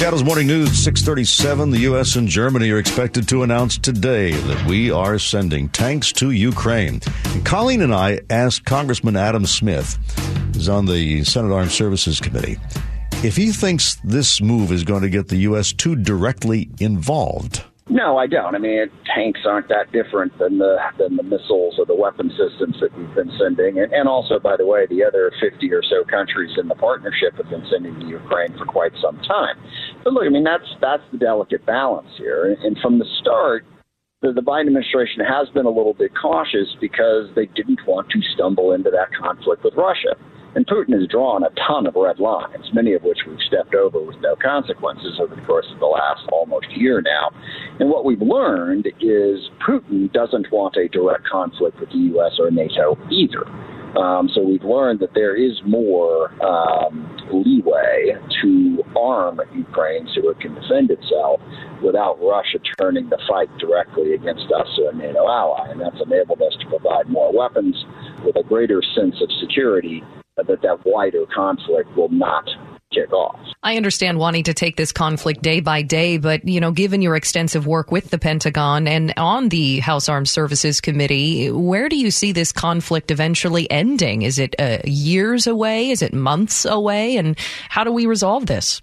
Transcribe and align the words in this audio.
Seattle's 0.00 0.24
Morning 0.24 0.46
News 0.46 0.82
637. 0.82 1.72
The 1.72 1.80
U.S. 1.80 2.16
and 2.16 2.26
Germany 2.26 2.70
are 2.70 2.78
expected 2.78 3.28
to 3.28 3.42
announce 3.42 3.76
today 3.76 4.30
that 4.30 4.66
we 4.66 4.90
are 4.90 5.18
sending 5.18 5.68
tanks 5.68 6.10
to 6.12 6.30
Ukraine. 6.30 7.02
And 7.26 7.44
Colleen 7.44 7.82
and 7.82 7.94
I 7.94 8.20
asked 8.30 8.64
Congressman 8.64 9.14
Adam 9.14 9.44
Smith, 9.44 9.98
who's 10.54 10.70
on 10.70 10.86
the 10.86 11.22
Senate 11.24 11.52
Armed 11.52 11.70
Services 11.70 12.18
Committee, 12.18 12.56
if 13.22 13.36
he 13.36 13.52
thinks 13.52 13.96
this 13.96 14.40
move 14.40 14.72
is 14.72 14.84
going 14.84 15.02
to 15.02 15.10
get 15.10 15.28
the 15.28 15.36
U.S. 15.36 15.70
too 15.70 15.96
directly 15.96 16.70
involved. 16.80 17.62
No, 17.90 18.16
I 18.16 18.28
don't. 18.28 18.54
I 18.54 18.58
mean, 18.58 18.88
tanks 19.12 19.40
aren't 19.44 19.66
that 19.68 19.90
different 19.90 20.38
than 20.38 20.58
the 20.58 20.78
than 20.96 21.16
the 21.16 21.24
missiles 21.24 21.74
or 21.76 21.84
the 21.84 21.94
weapon 21.94 22.30
systems 22.30 22.78
that 22.80 22.96
we've 22.96 23.14
been 23.16 23.32
sending, 23.36 23.80
and, 23.80 23.92
and 23.92 24.08
also, 24.08 24.38
by 24.38 24.56
the 24.56 24.64
way, 24.64 24.86
the 24.86 25.02
other 25.02 25.32
50 25.40 25.72
or 25.72 25.82
so 25.82 26.04
countries 26.04 26.56
in 26.56 26.68
the 26.68 26.76
partnership 26.76 27.34
have 27.34 27.50
been 27.50 27.66
sending 27.68 27.98
to 27.98 28.06
Ukraine 28.06 28.56
for 28.56 28.64
quite 28.64 28.92
some 29.02 29.18
time. 29.22 29.56
But 30.04 30.14
look, 30.14 30.24
I 30.24 30.30
mean, 30.30 30.44
that's 30.44 30.64
that's 30.80 31.02
the 31.12 31.18
delicate 31.18 31.64
balance 31.66 32.08
here, 32.16 32.56
and 32.62 32.76
from 32.80 32.98
the 32.98 33.06
start, 33.20 33.64
the, 34.22 34.32
the 34.32 34.42
Biden 34.42 34.66
administration 34.66 35.24
has 35.24 35.48
been 35.50 35.66
a 35.66 35.70
little 35.70 35.94
bit 35.94 36.12
cautious 36.20 36.68
because 36.80 37.28
they 37.34 37.46
didn't 37.46 37.80
want 37.86 38.10
to 38.10 38.20
stumble 38.34 38.72
into 38.72 38.90
that 38.90 39.08
conflict 39.18 39.64
with 39.64 39.74
Russia. 39.76 40.16
And 40.54 40.66
Putin 40.66 40.98
has 40.98 41.08
drawn 41.08 41.44
a 41.44 41.50
ton 41.66 41.86
of 41.86 41.94
red 41.94 42.18
lines, 42.18 42.70
many 42.74 42.94
of 42.94 43.02
which 43.04 43.20
we've 43.26 43.38
stepped 43.46 43.74
over 43.74 44.00
with 44.00 44.16
no 44.20 44.34
consequences 44.34 45.20
over 45.22 45.36
the 45.36 45.42
course 45.42 45.66
of 45.72 45.78
the 45.78 45.86
last 45.86 46.26
almost 46.32 46.66
year 46.72 47.00
now. 47.00 47.30
And 47.78 47.88
what 47.88 48.04
we've 48.04 48.20
learned 48.20 48.88
is 49.00 49.48
Putin 49.66 50.12
doesn't 50.12 50.50
want 50.50 50.76
a 50.76 50.88
direct 50.88 51.24
conflict 51.30 51.78
with 51.78 51.90
the 51.90 51.98
U.S. 52.18 52.32
or 52.40 52.50
NATO 52.50 52.98
either. 53.10 53.46
Um, 53.96 54.30
so 54.34 54.42
we've 54.42 54.62
learned 54.62 55.00
that 55.00 55.14
there 55.14 55.34
is 55.34 55.60
more 55.66 56.30
um, 56.44 57.16
leeway 57.32 58.16
to 58.42 58.84
arm 58.96 59.40
Ukraine 59.54 60.08
so 60.14 60.30
it 60.30 60.40
can 60.40 60.54
defend 60.54 60.90
itself 60.90 61.40
without 61.82 62.18
Russia 62.20 62.58
turning 62.80 63.08
the 63.08 63.18
fight 63.28 63.48
directly 63.58 64.14
against 64.14 64.46
us 64.52 64.68
or 64.78 64.90
a 64.90 64.94
NATO 64.94 65.26
ally. 65.26 65.70
And 65.70 65.80
that's 65.80 66.00
enabled 66.00 66.42
us 66.42 66.56
to 66.60 66.66
provide 66.68 67.08
more 67.08 67.32
weapons 67.32 67.76
with 68.24 68.36
a 68.36 68.42
greater 68.42 68.82
sense 68.94 69.16
of 69.20 69.28
security 69.40 70.04
that 70.36 70.62
that 70.62 70.78
wider 70.86 71.24
conflict 71.34 71.94
will 71.96 72.08
not 72.08 72.48
kick 72.92 73.12
off. 73.12 73.38
I 73.62 73.76
understand 73.76 74.18
wanting 74.18 74.44
to 74.44 74.54
take 74.54 74.76
this 74.76 74.92
conflict 74.92 75.42
day 75.42 75.60
by 75.60 75.82
day, 75.82 76.18
but 76.18 76.46
you 76.46 76.60
know, 76.60 76.72
given 76.72 77.02
your 77.02 77.16
extensive 77.16 77.66
work 77.66 77.90
with 77.90 78.10
the 78.10 78.18
Pentagon 78.18 78.88
and 78.88 79.12
on 79.16 79.48
the 79.48 79.80
House 79.80 80.08
Armed 80.08 80.28
Services 80.28 80.80
Committee, 80.80 81.50
where 81.50 81.88
do 81.88 81.96
you 81.96 82.10
see 82.10 82.32
this 82.32 82.52
conflict 82.52 83.10
eventually 83.10 83.70
ending? 83.70 84.22
Is 84.22 84.38
it 84.38 84.54
uh, 84.58 84.78
years 84.84 85.46
away? 85.46 85.90
Is 85.90 86.02
it 86.02 86.12
months 86.12 86.64
away? 86.64 87.16
And 87.16 87.38
how 87.68 87.84
do 87.84 87.92
we 87.92 88.06
resolve 88.06 88.46
this? 88.46 88.80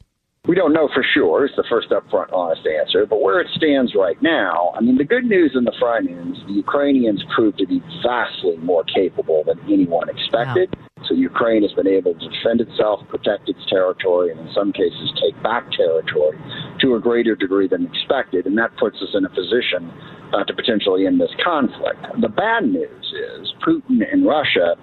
We 0.47 0.55
don't 0.55 0.72
know 0.72 0.88
for 0.94 1.03
sure. 1.13 1.45
It's 1.45 1.55
the 1.58 1.66
first 1.69 1.89
upfront, 1.89 2.31
honest 2.31 2.66
answer. 2.66 3.05
But 3.05 3.22
where 3.22 3.41
it 3.41 3.47
stands 3.58 3.94
right 3.94 4.22
now, 4.22 4.72
I 4.78 4.81
mean, 4.81 4.97
the 4.97 5.03
good 5.03 5.25
news 5.25 5.52
and 5.55 5.67
the 5.67 5.75
front 5.78 6.09
ends, 6.09 6.38
the 6.47 6.53
Ukrainians 6.53 7.22
proved 7.35 7.58
to 7.58 7.67
be 7.67 7.81
vastly 8.02 8.55
more 8.58 8.85
capable 8.85 9.44
than 9.44 9.59
anyone 9.66 10.08
expected. 10.08 10.73
Wow. 10.73 10.86
So 11.06 11.14
Ukraine 11.14 11.62
has 11.62 11.72
been 11.73 11.88
able 11.88 12.14
to 12.14 12.30
defend 12.30 12.62
itself, 12.62 13.02
protect 13.09 13.50
its 13.50 13.59
territory, 13.70 14.31
and 14.31 14.40
in 14.40 14.53
some 14.53 14.73
cases 14.73 15.12
take 15.22 15.42
back 15.44 15.70
territory 15.72 16.38
to 16.81 16.95
a 16.95 17.00
greater 17.00 17.36
degree 17.36 17.67
than 17.67 17.86
expected. 17.86 18.45
And 18.45 18.58
that 18.58 18.76
puts 18.78 18.98
us 19.02 19.09
in 19.14 19.25
a 19.25 19.30
position 19.30 19.92
uh, 20.34 20.44
to 20.44 20.53
potentially 20.53 21.08
end 21.08 21.22
this 21.22 21.31
conflict. 21.44 22.00
The 22.20 22.30
bad 22.30 22.66
news 22.66 23.14
is 23.14 23.53
Putin 23.66 24.02
and 24.12 24.25
Russia 24.25 24.75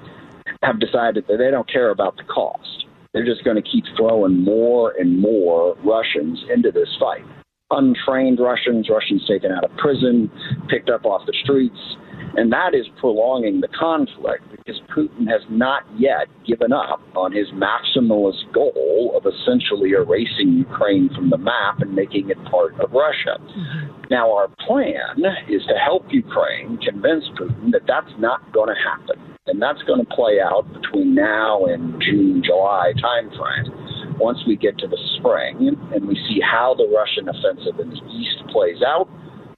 have 0.63 0.81
decided 0.81 1.27
that 1.29 1.37
they 1.39 1.51
don't 1.51 1.71
care 1.71 1.91
about 1.91 2.17
the 2.17 2.25
cost 2.25 2.85
they're 3.15 3.25
just 3.25 3.45
going 3.45 3.57
to 3.57 3.63
keep 3.63 3.85
throwing 3.97 4.45
more 4.45 4.93
and 4.99 5.19
more 5.19 5.77
Russians 5.85 6.45
into 6.53 6.73
this 6.73 6.89
fight. 6.99 7.25
Untrained 7.71 8.41
Russians, 8.41 8.91
Russians 8.91 9.25
taken 9.27 9.53
out 9.53 9.65
of 9.65 9.75
prison, 9.79 10.31
picked 10.69 10.91
up 10.91 11.07
off 11.07 11.25
the 11.25 11.35
streets, 11.43 11.79
and 12.37 12.53
that 12.53 12.75
is 12.75 12.87
prolonging 12.99 13.61
the 13.61 13.69
conflict 13.69 14.45
because 14.51 14.81
Putin 14.95 15.29
has 15.29 15.43
not 15.51 15.83
yet 15.97 16.27
given 16.47 16.73
up 16.73 17.01
on 17.17 17.33
his 17.33 17.47
maximalist 17.53 18.51
goal 18.53 19.13
of 19.17 19.27
essentially 19.27 19.91
erasing 19.91 20.65
Ukraine 20.69 21.11
from 21.15 21.31
the 21.31 21.39
map 21.39 21.81
and 21.81 21.95
making 21.95 22.31
it 22.31 22.43
part 22.51 22.79
of 22.81 22.93
Russia. 22.93 23.39
Mm-hmm. 23.39 24.05
Now, 24.11 24.33
our 24.35 24.49
plan 24.67 25.23
is 25.49 25.63
to 25.67 25.75
help 25.75 26.07
Ukraine 26.11 26.79
convince 26.79 27.25
Putin 27.39 27.73
that 27.73 27.83
that's 27.87 28.13
not 28.19 28.53
going 28.53 28.69
to 28.69 28.81
happen 28.81 29.35
and 29.47 29.61
that's 29.61 29.83
going 29.83 30.01
to 30.01 30.15
play 30.15 30.41
out 30.41 30.65
between 30.73 31.15
now 31.15 31.67
and 31.67 32.01
June, 32.01 32.43
July 32.45 32.93
timeframe. 32.97 34.19
Once 34.19 34.39
we 34.47 34.57
get 34.57 34.79
to 34.79 34.87
the 34.87 34.99
spring 35.19 35.77
and 35.93 36.09
we 36.09 36.15
see 36.29 36.41
how 36.41 36.75
the 36.75 36.89
Russian 36.89 37.29
offensive 37.29 37.79
in 37.81 37.91
the 37.91 38.01
east 38.15 38.41
plays 38.49 38.81
out 38.87 39.09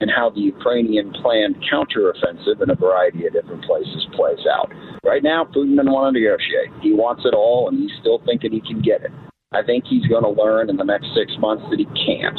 and 0.00 0.10
how 0.10 0.30
the 0.30 0.40
Ukrainian 0.40 1.12
planned 1.12 1.56
counteroffensive 1.72 2.62
in 2.62 2.70
a 2.70 2.74
variety 2.74 3.26
of 3.26 3.32
different 3.32 3.64
places 3.64 4.06
plays 4.14 4.44
out. 4.50 4.70
Right 5.04 5.22
now, 5.22 5.44
Putin 5.44 5.76
doesn't 5.76 5.92
want 5.92 6.14
to 6.14 6.20
negotiate. 6.20 6.70
He 6.82 6.92
wants 6.92 7.22
it 7.24 7.34
all, 7.34 7.68
and 7.68 7.78
he's 7.78 7.92
still 8.00 8.20
thinking 8.26 8.52
he 8.52 8.60
can 8.60 8.82
get 8.82 9.02
it. 9.02 9.12
I 9.52 9.62
think 9.62 9.84
he's 9.86 10.06
going 10.06 10.24
to 10.24 10.30
learn 10.30 10.68
in 10.68 10.76
the 10.76 10.84
next 10.84 11.06
six 11.14 11.32
months 11.38 11.64
that 11.70 11.78
he 11.78 11.86
can't. 12.06 12.38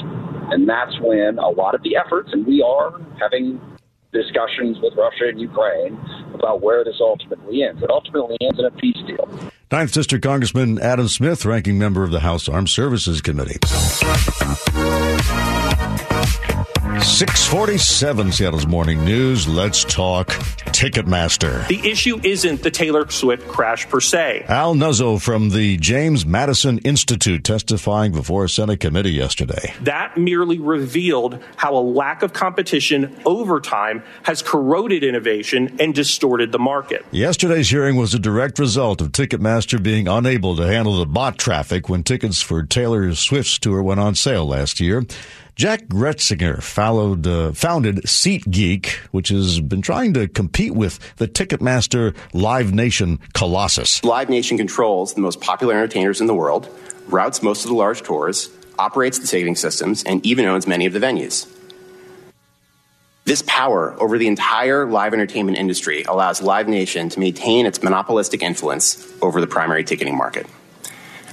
And 0.51 0.67
that's 0.67 0.99
when 1.01 1.39
a 1.39 1.49
lot 1.49 1.75
of 1.75 1.83
the 1.83 1.95
efforts, 1.95 2.29
and 2.31 2.45
we 2.45 2.61
are 2.61 2.99
having 3.19 3.59
discussions 4.13 4.77
with 4.81 4.93
Russia 4.95 5.27
and 5.29 5.39
Ukraine 5.39 5.97
about 6.33 6.61
where 6.61 6.83
this 6.83 6.97
ultimately 6.99 7.63
ends. 7.63 7.81
It 7.81 7.89
ultimately 7.89 8.37
ends 8.41 8.59
in 8.59 8.65
a 8.65 8.71
peace 8.71 8.97
deal. 9.05 9.27
Ninth 9.71 9.91
District 9.91 10.23
Congressman 10.23 10.79
Adam 10.79 11.07
Smith, 11.07 11.45
ranking 11.45 11.77
member 11.77 12.03
of 12.03 12.11
the 12.11 12.21
House 12.21 12.47
Armed 12.47 12.69
Services 12.69 13.21
Committee. 13.21 13.57
647 17.01 18.31
Seattle's 18.31 18.65
Morning 18.65 19.03
News. 19.05 19.47
Let's 19.47 19.83
talk 19.83 20.27
Ticketmaster. 20.77 21.67
The 21.67 21.89
issue 21.89 22.19
isn't 22.23 22.63
the 22.63 22.71
Taylor 22.71 23.09
Swift 23.09 23.47
crash 23.47 23.87
per 23.87 23.99
se. 23.99 24.45
Sal 24.47 24.75
Nuzzo 24.75 25.21
from 25.21 25.49
the 25.49 25.77
James 25.77 26.25
Madison 26.25 26.79
Institute 26.79 27.43
testifying 27.43 28.11
before 28.11 28.45
a 28.45 28.49
Senate 28.49 28.79
committee 28.79 29.11
yesterday. 29.11 29.73
That 29.81 30.17
merely 30.17 30.59
revealed 30.59 31.43
how 31.55 31.75
a 31.75 31.81
lack 31.81 32.23
of 32.23 32.33
competition 32.33 33.15
over 33.25 33.59
time 33.59 34.03
has 34.23 34.41
corroded 34.41 35.03
innovation 35.03 35.77
and 35.79 35.93
distorted 35.93 36.51
the 36.51 36.59
market. 36.59 37.05
Yesterday's 37.11 37.69
hearing 37.69 37.95
was 37.95 38.13
a 38.13 38.19
direct 38.19 38.59
result 38.59 39.01
of 39.01 39.11
Ticketmaster 39.11 39.81
being 39.81 40.07
unable 40.07 40.55
to 40.55 40.63
handle 40.63 40.97
the 40.97 41.05
bot 41.05 41.37
traffic 41.37 41.89
when 41.89 42.03
tickets 42.03 42.41
for 42.41 42.63
Taylor 42.63 43.13
Swift's 43.13 43.59
tour 43.59 43.83
went 43.83 43.99
on 43.99 44.15
sale 44.15 44.45
last 44.45 44.79
year. 44.79 45.03
Jack 45.57 45.87
Groetzinger 45.87 46.61
followed, 46.87 47.27
uh, 47.27 47.51
founded 47.51 47.97
SeatGeek, 48.03 48.85
which 49.11 49.27
has 49.27 49.59
been 49.59 49.81
trying 49.81 50.13
to 50.13 50.25
compete 50.25 50.73
with 50.73 50.99
the 51.17 51.27
Ticketmaster 51.27 52.15
Live 52.31 52.73
Nation 52.73 53.19
Colossus. 53.33 54.01
Live 54.05 54.29
Nation 54.29 54.57
controls 54.57 55.13
the 55.13 55.19
most 55.19 55.41
popular 55.41 55.73
entertainers 55.73 56.21
in 56.21 56.27
the 56.27 56.33
world, 56.33 56.69
routes 57.07 57.43
most 57.43 57.65
of 57.65 57.71
the 57.71 57.75
large 57.75 58.03
tours, 58.03 58.49
operates 58.79 59.19
the 59.19 59.27
ticketing 59.27 59.57
systems, 59.57 60.01
and 60.05 60.25
even 60.25 60.45
owns 60.45 60.65
many 60.65 60.85
of 60.85 60.93
the 60.93 60.99
venues. 60.99 61.45
This 63.25 63.43
power 63.45 63.93
over 63.99 64.17
the 64.17 64.27
entire 64.27 64.85
live 64.85 65.13
entertainment 65.13 65.57
industry 65.57 66.03
allows 66.03 66.41
Live 66.41 66.69
Nation 66.69 67.09
to 67.09 67.19
maintain 67.19 67.65
its 67.65 67.83
monopolistic 67.83 68.41
influence 68.41 69.13
over 69.21 69.41
the 69.41 69.47
primary 69.47 69.83
ticketing 69.83 70.15
market. 70.15 70.47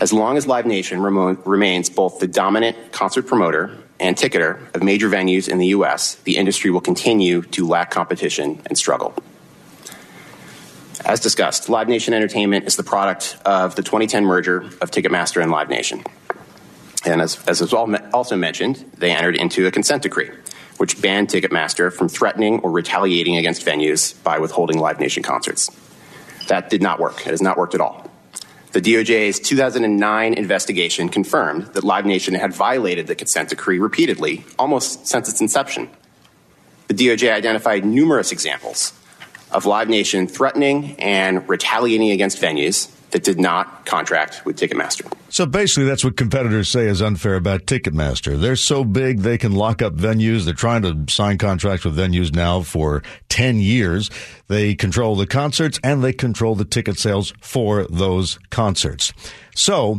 As 0.00 0.12
long 0.12 0.37
as 0.37 0.48
Live 0.48 0.66
Nation 0.66 1.00
remo- 1.00 1.37
remains 1.44 1.88
both 1.88 2.19
the 2.19 2.26
dominant 2.26 2.91
concert 2.91 3.28
promoter 3.28 3.78
and 4.00 4.16
ticketer 4.16 4.75
of 4.75 4.82
major 4.82 5.09
venues 5.09 5.49
in 5.49 5.59
the 5.59 5.69
U.S., 5.69 6.16
the 6.25 6.37
industry 6.37 6.71
will 6.71 6.81
continue 6.81 7.43
to 7.43 7.66
lack 7.66 7.91
competition 7.91 8.60
and 8.66 8.77
struggle. 8.77 9.15
As 11.05 11.21
discussed, 11.21 11.69
Live 11.69 11.88
Nation 11.88 12.15
Entertainment 12.15 12.66
is 12.66 12.77
the 12.77 12.82
product 12.82 13.37
of 13.44 13.75
the 13.77 13.82
2010 13.82 14.25
merger 14.25 14.59
of 14.81 14.91
Ticketmaster 14.91 15.43
and 15.43 15.50
Live 15.50 15.69
Nation. 15.69 16.02
And 17.05 17.20
as, 17.20 17.44
as 17.46 17.61
was 17.61 17.75
also 17.75 18.37
mentioned, 18.37 18.85
they 18.96 19.11
entered 19.11 19.37
into 19.37 19.67
a 19.67 19.70
consent 19.70 20.02
decree, 20.02 20.31
which 20.79 21.02
banned 21.02 21.29
Ticketmaster 21.29 21.93
from 21.93 22.08
threatening 22.08 22.61
or 22.61 22.70
retaliating 22.70 23.37
against 23.37 23.67
venues 23.67 24.20
by 24.23 24.38
withholding 24.38 24.79
Live 24.79 24.99
Nation 24.99 25.23
concerts. 25.23 25.70
That 26.49 26.70
did 26.70 26.81
not 26.81 26.99
work. 26.99 27.20
It 27.20 27.31
has 27.31 27.43
not 27.43 27.58
worked 27.58 27.75
at 27.75 27.81
all. 27.82 28.11
The 28.75 28.81
DOJ's 28.81 29.38
2009 29.38 30.35
investigation 30.35 31.09
confirmed 31.09 31.67
that 31.75 31.85
Live 31.85 32.05
Nation 32.06 32.35
had 32.35 32.53
violated 32.53 33.06
the 33.06 33.15
consent 33.15 33.50
decree 33.50 33.79
repeatedly, 33.79 34.44
almost 34.59 35.06
since 35.06 35.29
its 35.29 35.41
inception. 35.41 35.88
The 36.88 36.94
DOJ 36.94 37.32
identified 37.32 37.85
numerous 37.85 38.32
examples 38.32 38.93
of 39.53 39.65
Live 39.65 39.88
Nation 39.88 40.26
threatening 40.26 40.97
and 40.99 41.49
retaliating 41.49 42.11
against 42.11 42.43
venues 42.43 42.91
that 43.14 43.22
did 43.22 43.38
not 43.38 43.87
contract 43.87 44.44
with 44.44 44.58
Ticketmaster. 44.58 45.11
So 45.28 45.46
basically, 45.46 45.84
that's 45.84 46.05
what 46.05 46.16
competitors 46.16 46.69
say 46.69 46.88
is 46.88 47.00
unfair 47.00 47.37
about 47.37 47.64
Ticketmaster. 47.66 48.38
They're 48.38 48.56
so 48.56 48.82
big 48.82 49.20
they 49.20 49.38
can 49.38 49.52
lock 49.52 49.82
up 49.82 49.94
venues. 49.94 50.44
They're 50.44 50.52
trying 50.52 50.82
to 50.82 51.05
sign 51.08 51.38
contracts 51.38 51.84
with 51.84 51.96
venues 51.96 52.34
now 52.34 52.62
for 52.62 53.05
10 53.28 53.61
years. 53.61 54.11
They 54.49 54.75
control 54.75 55.14
the 55.14 55.28
concerts 55.28 55.78
and 55.84 56.02
they 56.02 56.12
control 56.12 56.56
the 56.56 56.64
ticket 56.64 56.99
sales 56.99 57.32
for 57.40 57.84
those 57.84 58.40
concerts. 58.50 59.12
So, 59.55 59.99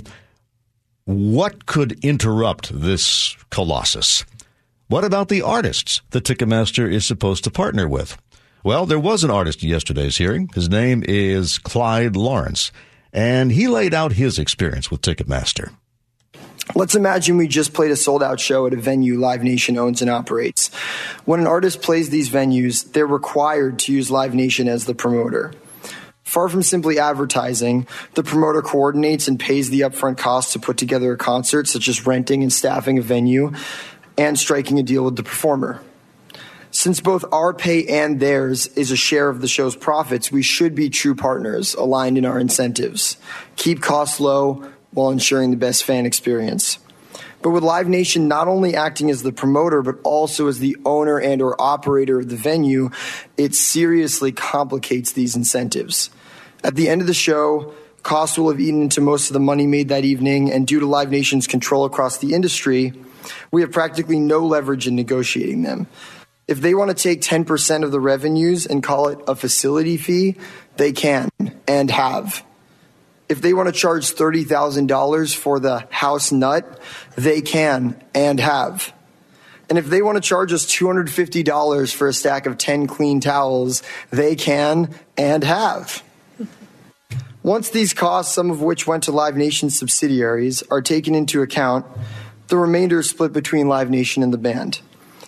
What 1.06 1.68
could 1.68 2.04
interrupt 2.04 2.82
this 2.82 3.38
colossus? 3.50 4.26
What 4.88 5.06
about 5.06 5.30
the 5.30 5.42
artists 5.42 6.02
the 6.10 6.20
Ticketmaster 6.20 6.92
is 6.92 7.06
supposed 7.06 7.44
to 7.46 7.52
partner 7.52 7.88
with? 7.88 8.18
Well, 8.64 8.88
there 8.88 9.00
was 9.00 9.24
an 9.24 9.30
artist 9.30 9.62
in 9.62 9.70
yesterday's 9.70 10.18
hearing. 10.18 10.50
His 10.56 10.68
name 10.68 11.04
is 11.08 11.60
Clyde 11.60 12.16
Lawrence, 12.16 12.72
and 13.16 13.54
he 13.54 13.70
laid 13.70 13.94
out 13.94 14.12
his 14.12 14.38
experience 14.38 14.92
with 14.92 15.02
Ticketmaster. 15.02 15.72
Let's 16.76 16.96
imagine 16.96 17.38
we 17.38 17.48
just 17.48 17.74
played 17.74 17.92
a 17.92 17.96
sold 17.96 18.22
out 18.22 18.40
show 18.40 18.68
at 18.68 18.74
a 18.74 18.76
venue 18.76 19.18
Live 19.18 19.42
Nation 19.42 19.78
owns 19.78 20.02
and 20.02 20.12
operates. 20.12 20.74
When 21.24 21.40
an 21.40 21.48
artist 21.48 21.82
plays 21.82 22.10
these 22.10 22.30
venues, 22.30 22.92
they're 22.92 23.08
required 23.08 23.80
to 23.80 23.94
use 23.94 24.12
Live 24.12 24.36
Nation 24.36 24.68
as 24.68 24.86
the 24.86 24.94
promoter. 24.94 25.54
Far 26.24 26.50
from 26.50 26.64
simply 26.64 27.00
advertising, 27.00 27.88
the 28.16 28.24
promoter 28.24 28.62
coordinates 28.62 29.28
and 29.28 29.40
pays 29.40 29.70
the 29.70 29.82
upfront 29.82 30.18
costs 30.18 30.52
to 30.54 30.60
put 30.60 30.76
together 30.76 31.14
a 31.14 31.18
concert, 31.18 31.68
such 31.68 31.88
as 31.88 32.06
renting 32.06 32.44
and 32.44 32.52
staffing 32.52 32.98
a 32.98 33.02
venue 33.02 33.54
and 34.18 34.38
striking 34.38 34.78
a 34.78 34.84
deal 34.84 35.06
with 35.06 35.16
the 35.16 35.24
performer. 35.24 35.80
Since 36.86 37.02
both 37.02 37.26
our 37.32 37.52
pay 37.52 37.88
and 37.88 38.20
theirs 38.20 38.68
is 38.68 38.92
a 38.92 38.96
share 38.96 39.28
of 39.28 39.42
the 39.42 39.48
show's 39.48 39.76
profits, 39.76 40.32
we 40.32 40.44
should 40.44 40.76
be 40.76 40.92
true 40.92 41.16
partners, 41.16 41.74
aligned 41.74 42.16
in 42.16 42.26
our 42.26 42.40
incentives. 42.40 43.18
Keep 43.56 43.82
costs 43.82 44.20
low 44.20 44.70
while 44.92 45.10
ensuring 45.10 45.50
the 45.50 45.58
best 45.58 45.84
fan 45.84 46.06
experience. 46.06 46.78
But 47.42 47.50
with 47.50 47.64
Live 47.64 47.88
Nation 47.88 48.28
not 48.28 48.48
only 48.48 48.76
acting 48.76 49.10
as 49.10 49.24
the 49.24 49.32
promoter, 49.32 49.82
but 49.82 49.96
also 50.04 50.48
as 50.48 50.60
the 50.60 50.78
owner 50.86 51.20
and 51.20 51.42
or 51.42 51.60
operator 51.60 52.20
of 52.20 52.30
the 52.30 52.36
venue, 52.36 52.92
it 53.36 53.56
seriously 53.56 54.32
complicates 54.32 55.12
these 55.12 55.36
incentives. 55.36 56.12
At 56.64 56.76
the 56.76 56.88
end 56.88 57.02
of 57.02 57.08
the 57.08 57.16
show, 57.16 57.74
costs 58.04 58.38
will 58.38 58.52
have 58.52 58.60
eaten 58.60 58.84
into 58.84 59.02
most 59.02 59.32
of 59.32 59.34
the 59.34 59.40
money 59.40 59.66
made 59.66 59.90
that 59.90 60.06
evening, 60.06 60.52
and 60.52 60.68
due 60.68 60.82
to 60.82 60.86
Live 60.86 61.10
Nation's 61.10 61.48
control 61.48 61.86
across 61.86 62.20
the 62.20 62.36
industry, 62.36 62.94
we 63.50 63.62
have 63.62 63.72
practically 63.72 64.20
no 64.20 64.46
leverage 64.46 64.86
in 64.86 64.96
negotiating 64.96 65.64
them. 65.64 65.88
If 66.48 66.62
they 66.62 66.76
want 66.76 66.96
to 66.96 66.96
take 66.96 67.22
10% 67.22 67.84
of 67.84 67.92
the 67.92 68.00
revenues 68.00 68.66
and 68.66 68.84
call 68.84 69.10
it 69.10 69.20
a 69.28 69.36
facility 69.36 69.98
fee, 69.98 70.36
they 70.78 70.92
can 70.92 71.30
and 71.68 71.90
have. 71.90 72.44
If 73.28 73.42
they 73.42 73.54
want 73.54 73.68
to 73.68 73.72
charge 73.72 74.14
$30,000 74.14 75.36
for 75.36 75.60
the 75.60 75.88
house 75.90 76.32
nut, 76.32 76.80
they 77.16 77.42
can 77.42 78.00
and 78.14 78.40
have. 78.40 78.94
And 79.68 79.80
if 79.80 79.88
they 79.88 80.04
want 80.04 80.18
to 80.18 80.22
charge 80.22 80.54
us 80.54 80.68
$250 80.68 81.94
for 81.94 82.08
a 82.08 82.14
stack 82.14 82.46
of 82.46 82.60
10 82.60 82.86
clean 82.86 83.20
towels, 83.20 83.82
they 84.12 84.36
can 84.36 84.94
and 85.18 85.44
have. 85.44 86.04
Once 87.42 87.70
these 87.70 87.94
costs, 87.94 88.34
some 88.34 88.52
of 88.52 88.62
which 88.62 88.86
went 88.86 89.04
to 89.04 89.12
Live 89.12 89.36
Nation 89.36 89.72
subsidiaries, 89.72 90.64
are 90.70 90.82
taken 90.82 91.16
into 91.16 91.42
account, 91.42 91.86
the 92.48 92.58
remainder 92.58 93.00
is 93.00 93.10
split 93.10 93.34
between 93.34 93.68
Live 93.68 93.90
Nation 93.90 94.22
and 94.22 94.32
the 94.32 94.38
band. 94.38 94.82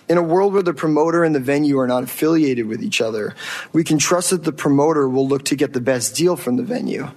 In 0.08 0.16
a 0.16 0.22
world 0.22 0.54
where 0.54 0.62
the 0.62 0.72
promoter 0.72 1.22
and 1.22 1.34
the 1.34 1.40
venue 1.40 1.78
are 1.78 1.86
not 1.86 2.02
affiliated 2.02 2.66
with 2.66 2.82
each 2.82 3.00
other, 3.00 3.34
we 3.72 3.84
can 3.84 3.98
trust 3.98 4.30
that 4.30 4.44
the 4.44 4.52
promoter 4.52 5.08
will 5.08 5.28
look 5.28 5.44
to 5.46 5.56
get 5.56 5.74
the 5.74 5.80
best 5.80 6.14
deal 6.16 6.34
from 6.34 6.56
the 6.56 6.62
venue. 6.62 7.08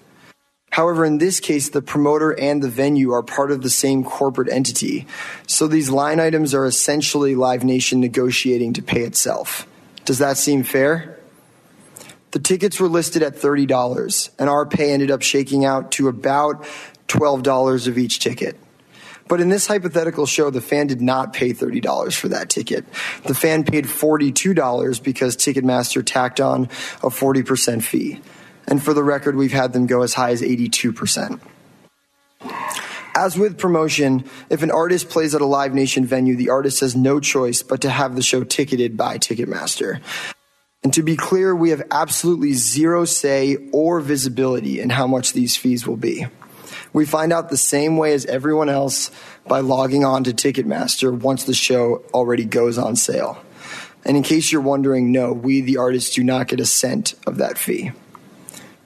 However, 0.71 1.03
in 1.03 1.17
this 1.17 1.39
case, 1.39 1.69
the 1.69 1.81
promoter 1.81 2.38
and 2.38 2.63
the 2.63 2.69
venue 2.69 3.11
are 3.11 3.23
part 3.23 3.51
of 3.51 3.61
the 3.61 3.69
same 3.69 4.03
corporate 4.03 4.49
entity. 4.49 5.05
So 5.45 5.67
these 5.67 5.89
line 5.89 6.19
items 6.19 6.53
are 6.53 6.65
essentially 6.65 7.35
Live 7.35 7.63
Nation 7.63 7.99
negotiating 7.99 8.73
to 8.73 8.81
pay 8.81 9.01
itself. 9.01 9.67
Does 10.05 10.19
that 10.19 10.38
seem 10.38 10.63
fair? 10.63 11.19
The 12.31 12.39
tickets 12.39 12.79
were 12.79 12.88
listed 12.88 13.21
at 13.21 13.35
$30, 13.35 14.29
and 14.39 14.49
our 14.49 14.65
pay 14.65 14.93
ended 14.93 15.11
up 15.11 15.21
shaking 15.21 15.65
out 15.65 15.91
to 15.93 16.07
about 16.07 16.65
$12 17.07 17.88
of 17.88 17.97
each 17.97 18.19
ticket. 18.19 18.57
But 19.31 19.39
in 19.39 19.48
this 19.48 19.66
hypothetical 19.66 20.25
show, 20.25 20.50
the 20.50 20.60
fan 20.60 20.88
did 20.88 21.00
not 21.00 21.31
pay 21.31 21.54
$30 21.54 22.13
for 22.13 22.28
that 22.28 22.50
ticket. 22.50 22.83
The 23.24 23.33
fan 23.33 23.63
paid 23.63 23.86
$42 23.86 25.01
because 25.01 25.38
Ticketmaster 25.38 26.06
tacked 26.06 26.42
on 26.42 26.66
a 27.01 27.07
40% 27.07 27.81
fee. 27.81 28.19
And 28.68 28.83
for 28.83 28.94
the 28.94 29.06
record, 29.06 29.38
we've 29.38 29.54
had 29.54 29.72
them 29.72 29.88
go 29.88 30.01
as 30.01 30.13
high 30.13 30.31
as 30.31 30.42
82%. 30.42 31.39
As 33.16 33.38
with 33.38 33.57
promotion, 33.57 34.25
if 34.50 34.63
an 34.63 34.72
artist 34.72 35.07
plays 35.07 35.34
at 35.34 35.39
a 35.39 35.45
Live 35.45 35.74
Nation 35.74 36.06
venue, 36.06 36.36
the 36.36 36.50
artist 36.50 36.81
has 36.81 36.94
no 36.98 37.22
choice 37.22 37.63
but 37.63 37.80
to 37.84 37.89
have 37.89 38.18
the 38.18 38.22
show 38.22 38.44
ticketed 38.44 38.98
by 38.98 39.18
Ticketmaster. 39.18 40.01
And 40.84 40.94
to 40.94 41.04
be 41.04 41.16
clear, 41.16 41.56
we 41.56 41.69
have 41.69 41.84
absolutely 41.89 42.51
zero 42.51 43.06
say 43.06 43.69
or 43.72 44.01
visibility 44.01 44.81
in 44.81 44.89
how 44.89 45.07
much 45.07 45.31
these 45.31 45.56
fees 45.56 45.88
will 45.88 45.95
be. 45.95 46.27
We 46.93 47.05
find 47.05 47.31
out 47.31 47.49
the 47.49 47.57
same 47.57 47.97
way 47.97 48.13
as 48.13 48.25
everyone 48.25 48.69
else 48.69 49.11
by 49.47 49.61
logging 49.61 50.03
on 50.03 50.23
to 50.25 50.33
Ticketmaster 50.33 51.17
once 51.17 51.45
the 51.45 51.53
show 51.53 52.03
already 52.13 52.45
goes 52.45 52.77
on 52.77 52.95
sale. 52.95 53.43
And 54.03 54.17
in 54.17 54.23
case 54.23 54.51
you're 54.51 54.61
wondering, 54.61 55.11
no, 55.11 55.31
we, 55.31 55.61
the 55.61 55.77
artists, 55.77 56.15
do 56.15 56.23
not 56.23 56.47
get 56.47 56.59
a 56.59 56.65
cent 56.65 57.13
of 57.25 57.38
that 57.38 57.57
fee. 57.57 57.91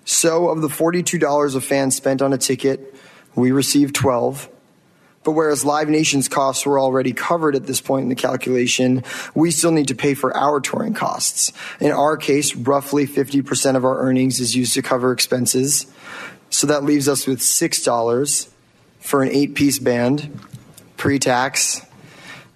So, 0.04 0.50
of 0.50 0.62
the 0.62 0.68
$42 0.68 1.56
a 1.56 1.62
fan 1.62 1.90
spent 1.90 2.22
on 2.22 2.32
a 2.32 2.38
ticket, 2.38 2.94
we 3.34 3.52
receive 3.52 3.92
12. 3.94 4.50
But 5.24 5.32
whereas 5.32 5.66
Live 5.66 5.90
Nation's 5.90 6.28
costs 6.28 6.68
were 6.68 6.80
already 6.80 7.12
covered 7.12 7.56
at 7.56 7.66
this 7.66 7.82
point 7.82 8.04
in 8.04 8.10
the 8.10 8.16
calculation, 8.16 9.04
we 9.34 9.50
still 9.50 9.72
need 9.72 9.88
to 9.88 9.96
pay 9.96 10.14
for 10.14 10.36
our 10.38 10.60
touring 10.60 10.94
costs. 10.94 11.52
In 11.80 11.92
our 11.92 12.16
case, 12.16 12.56
roughly 12.56 13.08
50% 13.08 13.76
of 13.76 13.84
our 13.84 14.00
earnings 14.02 14.40
is 14.40 14.56
used 14.56 14.76
to 14.76 14.84
cover 14.84 15.12
expenses. 15.12 15.88
So 16.56 16.68
that 16.68 16.86
leaves 16.86 17.10
us 17.10 17.28
with 17.28 17.40
$6 17.40 18.50
for 19.00 19.22
an 19.22 19.30
eight 19.30 19.56
piece 19.56 19.78
band, 19.78 20.40
pre 20.96 21.20
tax, 21.20 21.86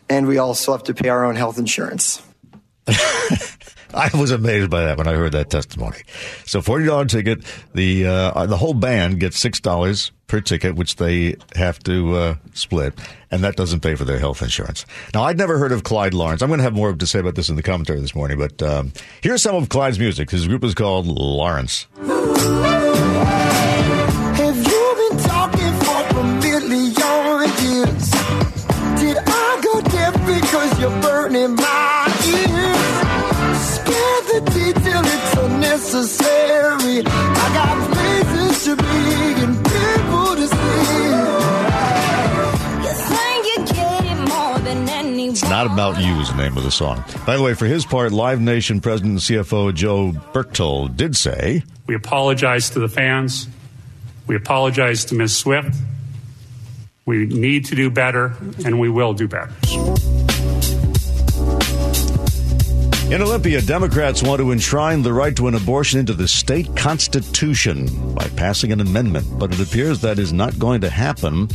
and 0.07 0.25
we 0.25 0.37
also 0.37 0.71
have 0.71 0.83
to 0.85 0.93
pay 0.93 1.09
our 1.09 1.25
own 1.25 1.35
health 1.35 1.59
insurance. 1.59 2.21
I 2.87 4.09
was 4.13 4.31
amazed 4.31 4.69
by 4.69 4.85
that 4.85 4.97
when 4.97 5.09
I 5.09 5.15
heard 5.15 5.33
that 5.33 5.49
testimony. 5.49 5.97
So 6.45 6.61
forty 6.61 6.85
dollar 6.85 7.05
ticket. 7.05 7.43
The 7.73 8.05
uh, 8.05 8.45
the 8.45 8.55
whole 8.55 8.73
band 8.73 9.19
gets 9.19 9.37
six 9.37 9.59
dollars 9.59 10.11
per 10.27 10.39
ticket, 10.39 10.75
which 10.75 10.95
they 10.95 11.35
have 11.55 11.79
to 11.79 12.15
uh, 12.15 12.35
split, 12.53 12.93
and 13.31 13.43
that 13.43 13.57
doesn't 13.57 13.81
pay 13.81 13.95
for 13.95 14.05
their 14.05 14.19
health 14.19 14.41
insurance. 14.41 14.85
Now, 15.13 15.23
I'd 15.23 15.37
never 15.37 15.57
heard 15.57 15.71
of 15.71 15.83
Clyde 15.83 16.13
Lawrence. 16.13 16.41
I'm 16.41 16.47
going 16.49 16.59
to 16.59 16.63
have 16.63 16.73
more 16.73 16.93
to 16.93 17.07
say 17.07 17.19
about 17.19 17.35
this 17.35 17.49
in 17.49 17.57
the 17.57 17.63
commentary 17.63 17.99
this 17.99 18.15
morning, 18.15 18.37
but 18.37 18.61
um, 18.61 18.93
here's 19.21 19.41
some 19.41 19.55
of 19.55 19.67
Clyde's 19.67 19.99
music. 19.99 20.29
His 20.29 20.47
group 20.47 20.63
is 20.63 20.73
called 20.73 21.07
Lawrence. 21.07 21.87
Because 30.89 30.93
you're 30.93 31.01
burning 31.01 31.55
my 31.55 32.07
ears. 32.25 33.59
Spare 33.59 34.21
the 34.21 34.41
detail, 34.51 35.01
it's 35.03 35.33
unnecessary. 35.37 37.03
I 37.05 37.49
got 37.53 37.91
places 37.91 38.63
to 38.65 38.75
be 38.75 39.43
and 39.43 39.55
people 39.57 40.35
to 40.35 40.47
see. 40.47 40.55
It's 45.31 45.43
not 45.43 45.67
about 45.67 46.01
you 46.01 46.19
is 46.19 46.29
the 46.29 46.37
name 46.37 46.57
of 46.57 46.63
the 46.63 46.71
song. 46.71 47.03
By 47.25 47.37
the 47.37 47.43
way, 47.43 47.53
for 47.53 47.65
his 47.65 47.85
part, 47.85 48.11
Live 48.11 48.41
Nation 48.41 48.81
President 48.81 49.11
and 49.11 49.19
CFO 49.19 49.71
Joe 49.73 50.13
Berchtold 50.33 50.97
did 50.97 51.15
say, 51.15 51.63
"We 51.85 51.93
apologize 51.95 52.71
to 52.71 52.79
the 52.79 52.87
fans. 52.87 53.47
We 54.27 54.35
apologize 54.35 55.05
to 55.05 55.15
Ms. 55.15 55.37
Swift. 55.37 55.75
We 57.05 57.25
need 57.27 57.65
to 57.65 57.75
do 57.75 57.89
better, 57.89 58.33
and 58.65 58.79
we 58.79 58.89
will 58.89 59.13
do 59.13 59.27
better." 59.27 59.51
In 63.11 63.23
Olympia, 63.23 63.59
Democrats 63.59 64.21
want 64.21 64.39
to 64.39 64.51
enshrine 64.51 65.01
the 65.01 65.11
right 65.11 65.35
to 65.35 65.47
an 65.47 65.55
abortion 65.55 65.99
into 65.99 66.13
the 66.13 66.27
state 66.27 66.75
constitution 66.75 68.13
by 68.13 68.27
passing 68.35 68.71
an 68.71 68.81
amendment, 68.81 69.25
but 69.39 69.51
it 69.51 69.59
appears 69.59 70.01
that 70.01 70.19
is 70.19 70.31
not 70.31 70.59
going 70.59 70.81
to 70.81 70.91
happen. 70.91 71.49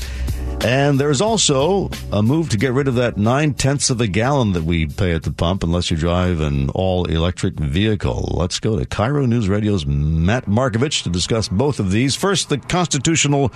And 0.64 0.98
there's 0.98 1.20
also 1.20 1.90
a 2.10 2.24
move 2.24 2.48
to 2.48 2.56
get 2.56 2.72
rid 2.72 2.88
of 2.88 2.96
that 2.96 3.18
nine 3.18 3.54
tenths 3.54 3.88
of 3.88 4.00
a 4.00 4.08
gallon 4.08 4.52
that 4.54 4.64
we 4.64 4.86
pay 4.86 5.12
at 5.12 5.22
the 5.22 5.30
pump 5.30 5.62
unless 5.62 5.92
you 5.92 5.96
drive 5.96 6.40
an 6.40 6.70
all 6.70 7.04
electric 7.04 7.54
vehicle. 7.54 8.34
Let's 8.36 8.58
go 8.58 8.76
to 8.76 8.84
KIRO 8.84 9.28
News 9.28 9.48
Radio's 9.48 9.86
Matt 9.86 10.46
Markovich 10.46 11.04
to 11.04 11.08
discuss 11.08 11.48
both 11.48 11.78
of 11.78 11.92
these. 11.92 12.16
First, 12.16 12.48
the 12.48 12.58
constitutional 12.58 13.52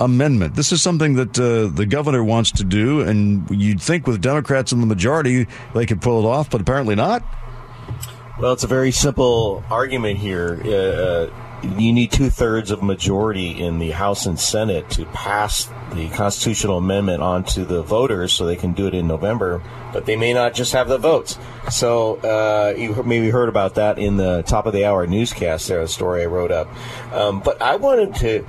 amendment. 0.00 0.54
This 0.54 0.72
is 0.72 0.82
something 0.82 1.14
that 1.14 1.38
uh, 1.38 1.74
the 1.74 1.86
governor 1.86 2.22
wants 2.22 2.52
to 2.52 2.64
do, 2.64 3.00
and 3.00 3.48
you'd 3.50 3.80
think 3.80 4.06
with 4.06 4.20
Democrats 4.20 4.72
in 4.72 4.80
the 4.80 4.86
majority 4.86 5.46
they 5.74 5.86
could 5.86 6.00
pull 6.00 6.24
it 6.24 6.28
off, 6.28 6.50
but 6.50 6.60
apparently 6.60 6.94
not. 6.94 7.22
Well, 8.38 8.52
it's 8.52 8.64
a 8.64 8.68
very 8.68 8.92
simple 8.92 9.64
argument 9.70 10.18
here. 10.18 10.60
Uh, 10.64 10.70
uh 10.70 11.30
you 11.62 11.92
need 11.92 12.12
two 12.12 12.30
thirds 12.30 12.70
of 12.70 12.82
majority 12.82 13.50
in 13.50 13.78
the 13.78 13.90
House 13.90 14.26
and 14.26 14.38
Senate 14.38 14.88
to 14.90 15.04
pass 15.06 15.68
the 15.92 16.08
constitutional 16.10 16.78
amendment 16.78 17.22
onto 17.22 17.64
the 17.64 17.82
voters 17.82 18.32
so 18.32 18.46
they 18.46 18.56
can 18.56 18.72
do 18.74 18.86
it 18.86 18.94
in 18.94 19.08
November, 19.08 19.62
but 19.92 20.06
they 20.06 20.16
may 20.16 20.32
not 20.32 20.54
just 20.54 20.72
have 20.72 20.88
the 20.88 20.98
votes. 20.98 21.38
So 21.70 22.16
uh, 22.16 22.74
you 22.76 23.02
maybe 23.02 23.30
heard 23.30 23.48
about 23.48 23.74
that 23.74 23.98
in 23.98 24.16
the 24.16 24.42
top 24.42 24.66
of 24.66 24.72
the 24.72 24.84
hour 24.84 25.06
newscast 25.06 25.66
there, 25.68 25.80
a 25.80 25.88
story 25.88 26.22
I 26.22 26.26
wrote 26.26 26.52
up. 26.52 26.68
Um, 27.12 27.40
but 27.40 27.60
I 27.60 27.76
wanted 27.76 28.14
to 28.16 28.46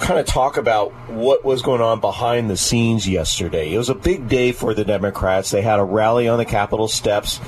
kind 0.00 0.18
of 0.18 0.26
talk 0.26 0.56
about 0.56 0.90
what 1.08 1.44
was 1.44 1.62
going 1.62 1.80
on 1.80 2.00
behind 2.00 2.50
the 2.50 2.56
scenes 2.56 3.08
yesterday. 3.08 3.72
It 3.72 3.78
was 3.78 3.88
a 3.88 3.94
big 3.94 4.28
day 4.28 4.52
for 4.52 4.74
the 4.74 4.84
Democrats. 4.84 5.50
They 5.50 5.62
had 5.62 5.78
a 5.78 5.84
rally 5.84 6.28
on 6.28 6.38
the 6.38 6.44
Capitol 6.44 6.88
steps 6.88 7.40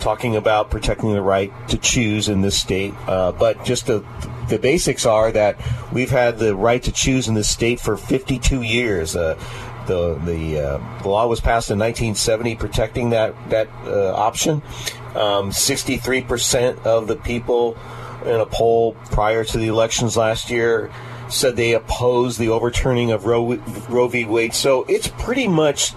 talking 0.00 0.34
about 0.34 0.70
protecting 0.70 1.12
the 1.12 1.22
right 1.22 1.52
to 1.68 1.78
choose 1.78 2.28
in 2.28 2.40
this 2.40 2.60
state. 2.60 2.92
Uh, 3.06 3.32
but 3.32 3.64
just 3.64 3.86
the, 3.86 4.04
the 4.48 4.58
basics 4.58 5.06
are 5.06 5.30
that 5.32 5.60
we've 5.92 6.10
had 6.10 6.38
the 6.38 6.54
right 6.54 6.82
to 6.82 6.92
choose 6.92 7.28
in 7.28 7.34
this 7.34 7.48
state 7.48 7.78
for 7.78 7.96
52 7.96 8.62
years. 8.62 9.14
Uh, 9.14 9.38
the 9.86 10.14
the, 10.24 10.60
uh, 10.60 11.02
the 11.02 11.08
law 11.08 11.26
was 11.26 11.40
passed 11.40 11.70
in 11.70 11.78
1970, 11.78 12.54
protecting 12.56 13.10
that 13.10 13.34
that 13.50 13.68
uh, 13.84 14.12
option. 14.12 14.62
Um, 15.14 15.50
63% 15.50 16.84
of 16.84 17.06
the 17.06 17.16
people 17.16 17.76
in 18.24 18.40
a 18.40 18.46
poll 18.46 18.94
prior 19.10 19.44
to 19.44 19.58
the 19.58 19.66
elections 19.66 20.16
last 20.16 20.50
year 20.50 20.90
said 21.32 21.56
they 21.56 21.72
oppose 21.72 22.38
the 22.38 22.48
overturning 22.48 23.10
of 23.10 23.26
Roe, 23.26 23.56
Roe 23.88 24.08
v. 24.08 24.24
Wade. 24.24 24.54
So 24.54 24.84
it's 24.84 25.08
pretty 25.08 25.48
much 25.48 25.94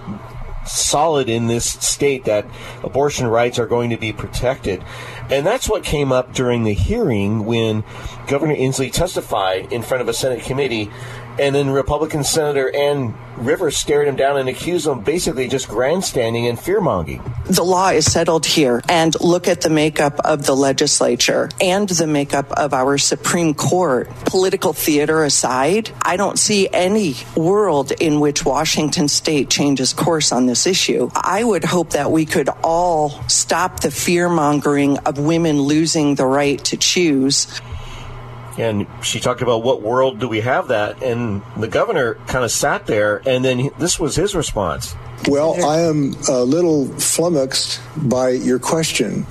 solid 0.66 1.30
in 1.30 1.48
this 1.48 1.66
state 1.66 2.26
that 2.26 2.46
abortion 2.84 3.28
rights 3.28 3.60
are 3.60 3.68
going 3.68 3.90
to 3.92 3.98
be 3.98 4.12
protected. 4.12 4.84
And 5.30 5.46
that's 5.46 5.70
what 5.70 5.84
came 5.84 6.12
up 6.12 6.34
during 6.34 6.64
the 6.64 6.74
hearing 6.74 7.46
when 7.46 7.84
Governor 8.28 8.56
Inslee 8.56 8.92
testified 8.92 9.72
in 9.72 9.82
front 9.82 10.02
of 10.02 10.10
a 10.10 10.14
Senate 10.14 10.44
committee 10.44 10.92
and 11.40 11.56
then 11.56 11.70
Republican 11.70 12.24
Senator 12.24 12.74
Ann 12.76 13.14
Rivers 13.38 13.76
stared 13.76 14.08
him 14.08 14.16
down 14.16 14.38
and 14.38 14.48
accused 14.48 14.88
him 14.88 15.02
basically 15.02 15.48
just 15.48 15.68
grandstanding 15.68 16.48
and 16.48 16.58
fear 16.58 16.80
mongering. 16.80 17.22
The 17.46 17.64
law 17.64 17.90
is 17.90 18.10
settled 18.12 18.46
here, 18.46 18.82
and 18.88 19.14
look 19.20 19.48
at 19.48 19.62
the 19.62 19.70
makeup 19.70 20.20
of 20.24 20.46
the 20.46 20.56
legislature 20.56 21.50
and 21.62 21.88
the 21.88 22.08
makeup 22.08 22.52
of 22.54 22.74
our 22.74 22.98
Supreme 22.98 23.54
Court. 23.54 24.10
Political 24.26 24.74
theater 24.74 25.24
aside, 25.24 25.92
I 26.02 26.18
don't 26.18 26.40
see 26.40 26.70
any 26.72 27.16
world 27.36 27.92
in 27.92 28.20
which 28.20 28.46
Washington 28.46 29.08
state 29.08 29.50
changes 29.50 29.94
course 29.94 30.32
on 30.32 30.46
this 30.46 30.66
issue. 30.66 31.12
I 31.14 31.44
would 31.44 31.66
hope 31.66 31.92
that 31.92 32.12
we 32.12 32.26
could 32.26 32.50
all 32.64 33.10
stop 33.28 33.82
the 33.82 33.92
fear 33.92 34.30
mongering 34.30 34.98
of 35.00 35.20
women 35.20 35.62
losing 35.62 36.16
the 36.16 36.26
right 36.26 36.64
to 36.66 36.78
choose 36.78 37.48
and 38.58 38.88
she 39.04 39.20
talked 39.20 39.42
about 39.42 39.64
what 39.64 39.82
world 39.82 40.20
do 40.20 40.28
we 40.28 40.42
have 40.42 40.70
that? 40.70 41.02
And 41.04 41.42
the 41.58 41.68
governor 41.68 42.16
kind 42.28 42.44
of 42.44 42.52
sat 42.52 42.86
there 42.86 43.22
and 43.28 43.44
then 43.44 43.60
he, 43.60 43.70
this 43.80 44.00
was 44.00 44.16
his 44.16 44.36
response. 44.36 44.96
Well 45.28 45.64
i 45.66 45.80
am 45.80 46.14
a 46.30 46.44
little 46.44 46.88
flummoxed 47.00 47.82
by 47.98 48.30
your 48.30 48.60
question. 48.60 49.26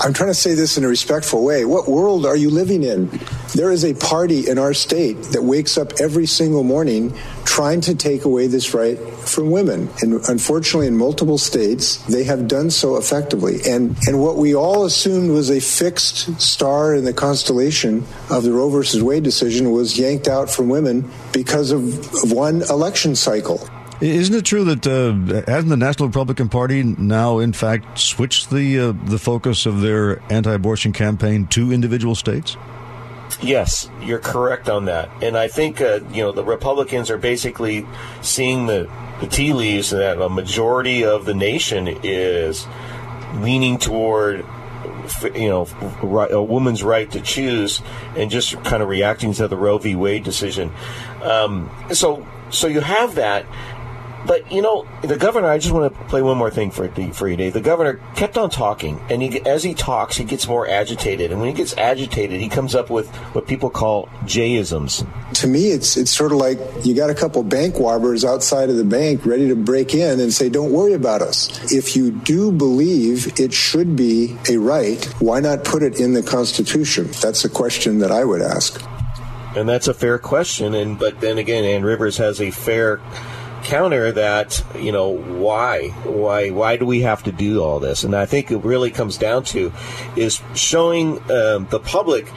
I'm 0.00 0.12
trying 0.12 0.30
to 0.30 0.34
say 0.34 0.54
this 0.54 0.78
in 0.78 0.84
a 0.84 0.88
respectful 0.88 1.44
way. 1.44 1.64
What 1.64 1.88
world 1.88 2.24
are 2.24 2.36
you 2.36 2.50
living 2.50 2.84
in? 2.84 3.10
There 3.54 3.70
is 3.72 3.84
a 3.84 3.94
party 3.94 4.48
in 4.48 4.58
our 4.58 4.72
state 4.72 5.20
that 5.32 5.42
wakes 5.42 5.76
up 5.76 5.94
every 6.00 6.26
single 6.26 6.62
morning 6.62 7.12
trying 7.44 7.80
to 7.82 7.94
take 7.94 8.24
away 8.24 8.46
this 8.46 8.74
right 8.74 8.98
from 9.28 9.50
women. 9.50 9.88
And 10.00 10.14
unfortunately, 10.28 10.86
in 10.86 10.96
multiple 10.96 11.38
states, 11.38 11.96
they 12.06 12.24
have 12.24 12.48
done 12.48 12.70
so 12.70 12.96
effectively. 12.96 13.60
And, 13.66 13.96
and 14.06 14.20
what 14.20 14.36
we 14.36 14.54
all 14.54 14.84
assumed 14.84 15.30
was 15.30 15.50
a 15.50 15.60
fixed 15.60 16.40
star 16.40 16.94
in 16.94 17.04
the 17.04 17.12
constellation 17.12 18.04
of 18.30 18.42
the 18.42 18.52
Roe 18.52 18.70
versus 18.70 19.02
Wade 19.02 19.22
decision 19.22 19.72
was 19.72 19.98
yanked 19.98 20.28
out 20.28 20.50
from 20.50 20.68
women 20.68 21.10
because 21.32 21.70
of, 21.70 22.08
one 22.32 22.62
election 22.62 23.16
cycle. 23.16 23.66
Isn't 24.00 24.34
it 24.34 24.44
true 24.44 24.64
that 24.64 24.86
uh, 24.86 25.50
hasn't 25.50 25.70
the 25.70 25.76
National 25.76 26.08
Republican 26.08 26.48
Party 26.48 26.82
now, 26.82 27.38
in 27.38 27.52
fact, 27.52 27.98
switched 27.98 28.50
the 28.50 28.78
uh, 28.78 28.92
the 29.06 29.18
focus 29.18 29.66
of 29.66 29.80
their 29.80 30.22
anti-abortion 30.32 30.92
campaign 30.92 31.46
to 31.48 31.72
individual 31.72 32.14
states? 32.14 32.56
Yes, 33.40 33.88
you're 34.02 34.18
correct 34.18 34.68
on 34.68 34.86
that, 34.86 35.10
and 35.22 35.36
I 35.36 35.46
think 35.46 35.80
uh, 35.80 36.00
you 36.10 36.24
know 36.24 36.32
the 36.32 36.42
Republicans 36.42 37.08
are 37.08 37.18
basically 37.18 37.86
seeing 38.20 38.66
the, 38.66 38.90
the 39.20 39.28
tea 39.28 39.52
leaves 39.52 39.90
that 39.90 40.20
a 40.20 40.28
majority 40.28 41.04
of 41.04 41.24
the 41.24 41.34
nation 41.34 41.86
is 42.02 42.66
leaning 43.34 43.78
toward 43.78 44.44
you 45.34 45.48
know 45.48 45.68
a 46.30 46.42
woman's 46.42 46.82
right 46.82 47.08
to 47.12 47.20
choose, 47.20 47.80
and 48.16 48.28
just 48.28 48.62
kind 48.64 48.82
of 48.82 48.88
reacting 48.88 49.32
to 49.34 49.46
the 49.46 49.56
Roe 49.56 49.78
v. 49.78 49.94
Wade 49.94 50.24
decision. 50.24 50.72
Um, 51.22 51.70
so 51.92 52.26
so 52.50 52.66
you 52.66 52.80
have 52.80 53.14
that, 53.16 53.46
but 54.26 54.50
you 54.52 54.62
know, 54.62 54.86
the 55.02 55.16
governor. 55.16 55.48
I 55.48 55.58
just 55.58 55.72
want 55.72 55.92
to 55.92 56.04
play 56.04 56.22
one 56.22 56.36
more 56.36 56.50
thing 56.50 56.70
for 56.70 56.88
for 57.12 57.28
you, 57.28 57.36
Dave. 57.36 57.52
The 57.52 57.60
governor 57.60 58.00
kept 58.16 58.36
on 58.36 58.50
talking, 58.50 59.00
and 59.10 59.22
he, 59.22 59.40
as 59.46 59.62
he 59.62 59.74
talks, 59.74 60.16
he 60.16 60.24
gets 60.24 60.46
more 60.46 60.68
agitated. 60.68 61.30
And 61.30 61.40
when 61.40 61.48
he 61.48 61.54
gets 61.54 61.76
agitated, 61.76 62.40
he 62.40 62.48
comes 62.48 62.74
up 62.74 62.90
with 62.90 63.08
what 63.34 63.46
people 63.46 63.70
call 63.70 64.06
Jayisms. 64.24 65.06
To 65.34 65.46
me, 65.46 65.68
it's 65.68 65.96
it's 65.96 66.10
sort 66.10 66.32
of 66.32 66.38
like 66.38 66.58
you 66.84 66.94
got 66.94 67.10
a 67.10 67.14
couple 67.14 67.42
bank 67.42 67.78
robbers 67.78 68.24
outside 68.24 68.70
of 68.70 68.76
the 68.76 68.84
bank 68.84 69.24
ready 69.24 69.48
to 69.48 69.56
break 69.56 69.94
in 69.94 70.20
and 70.20 70.32
say, 70.32 70.48
"Don't 70.48 70.72
worry 70.72 70.94
about 70.94 71.22
us." 71.22 71.72
If 71.72 71.96
you 71.96 72.10
do 72.10 72.50
believe 72.50 73.38
it 73.38 73.52
should 73.52 73.96
be 73.96 74.36
a 74.48 74.56
right, 74.56 75.04
why 75.20 75.40
not 75.40 75.64
put 75.64 75.82
it 75.82 76.00
in 76.00 76.12
the 76.12 76.22
Constitution? 76.22 77.08
That's 77.20 77.44
a 77.44 77.48
question 77.48 77.98
that 78.00 78.10
I 78.10 78.24
would 78.24 78.42
ask. 78.42 78.82
And 79.56 79.68
that's 79.68 79.88
a 79.88 79.94
fair 79.94 80.18
question. 80.18 80.74
And 80.74 80.98
but 80.98 81.20
then 81.20 81.38
again, 81.38 81.64
Ann 81.64 81.82
Rivers 81.82 82.18
has 82.18 82.40
a 82.40 82.50
fair 82.50 83.00
counter 83.68 84.10
that 84.12 84.64
you 84.74 84.90
know 84.90 85.08
why? 85.10 85.88
Why 86.04 86.50
why 86.50 86.76
do 86.76 86.86
we 86.86 87.02
have 87.02 87.22
to 87.24 87.32
do 87.32 87.62
all 87.62 87.78
this? 87.80 88.02
And 88.02 88.16
i 88.16 88.24
think 88.24 88.50
it 88.50 88.58
really 88.58 88.90
comes 88.90 89.18
down 89.18 89.44
to 89.44 89.72
is 90.16 90.40
showing 90.54 91.18
um, 91.30 91.66
the 91.68 91.80
public 91.84 92.32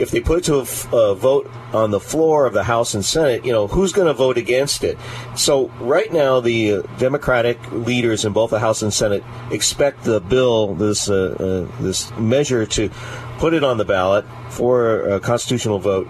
if 0.00 0.10
they 0.10 0.20
put 0.20 0.38
it 0.38 0.44
to 0.44 0.56
a, 0.96 1.14
vote 1.14 1.50
on 1.74 1.90
the 1.90 2.00
floor 2.00 2.46
of 2.46 2.54
the 2.54 2.64
House 2.64 2.94
and 2.94 3.04
Senate, 3.04 3.44
you 3.44 3.52
know, 3.52 3.66
who's 3.66 3.92
going 3.92 4.06
to 4.06 4.14
vote 4.14 4.38
against 4.38 4.82
it? 4.82 4.98
So 5.36 5.68
right 5.78 6.10
now, 6.10 6.40
the 6.40 6.82
Democratic 6.98 7.58
leaders 7.70 8.24
in 8.24 8.32
both 8.32 8.48
the 8.48 8.58
House 8.58 8.80
and 8.80 8.92
Senate 8.92 9.22
expect 9.50 10.04
the 10.04 10.20
bill, 10.20 10.74
this 10.74 11.10
uh, 11.10 11.68
uh, 11.68 11.82
this 11.82 12.10
measure, 12.16 12.64
to 12.64 12.88
put 13.36 13.52
it 13.52 13.62
on 13.62 13.76
the 13.76 13.84
ballot 13.84 14.24
for 14.48 15.02
a 15.02 15.20
constitutional 15.20 15.78
vote 15.78 16.08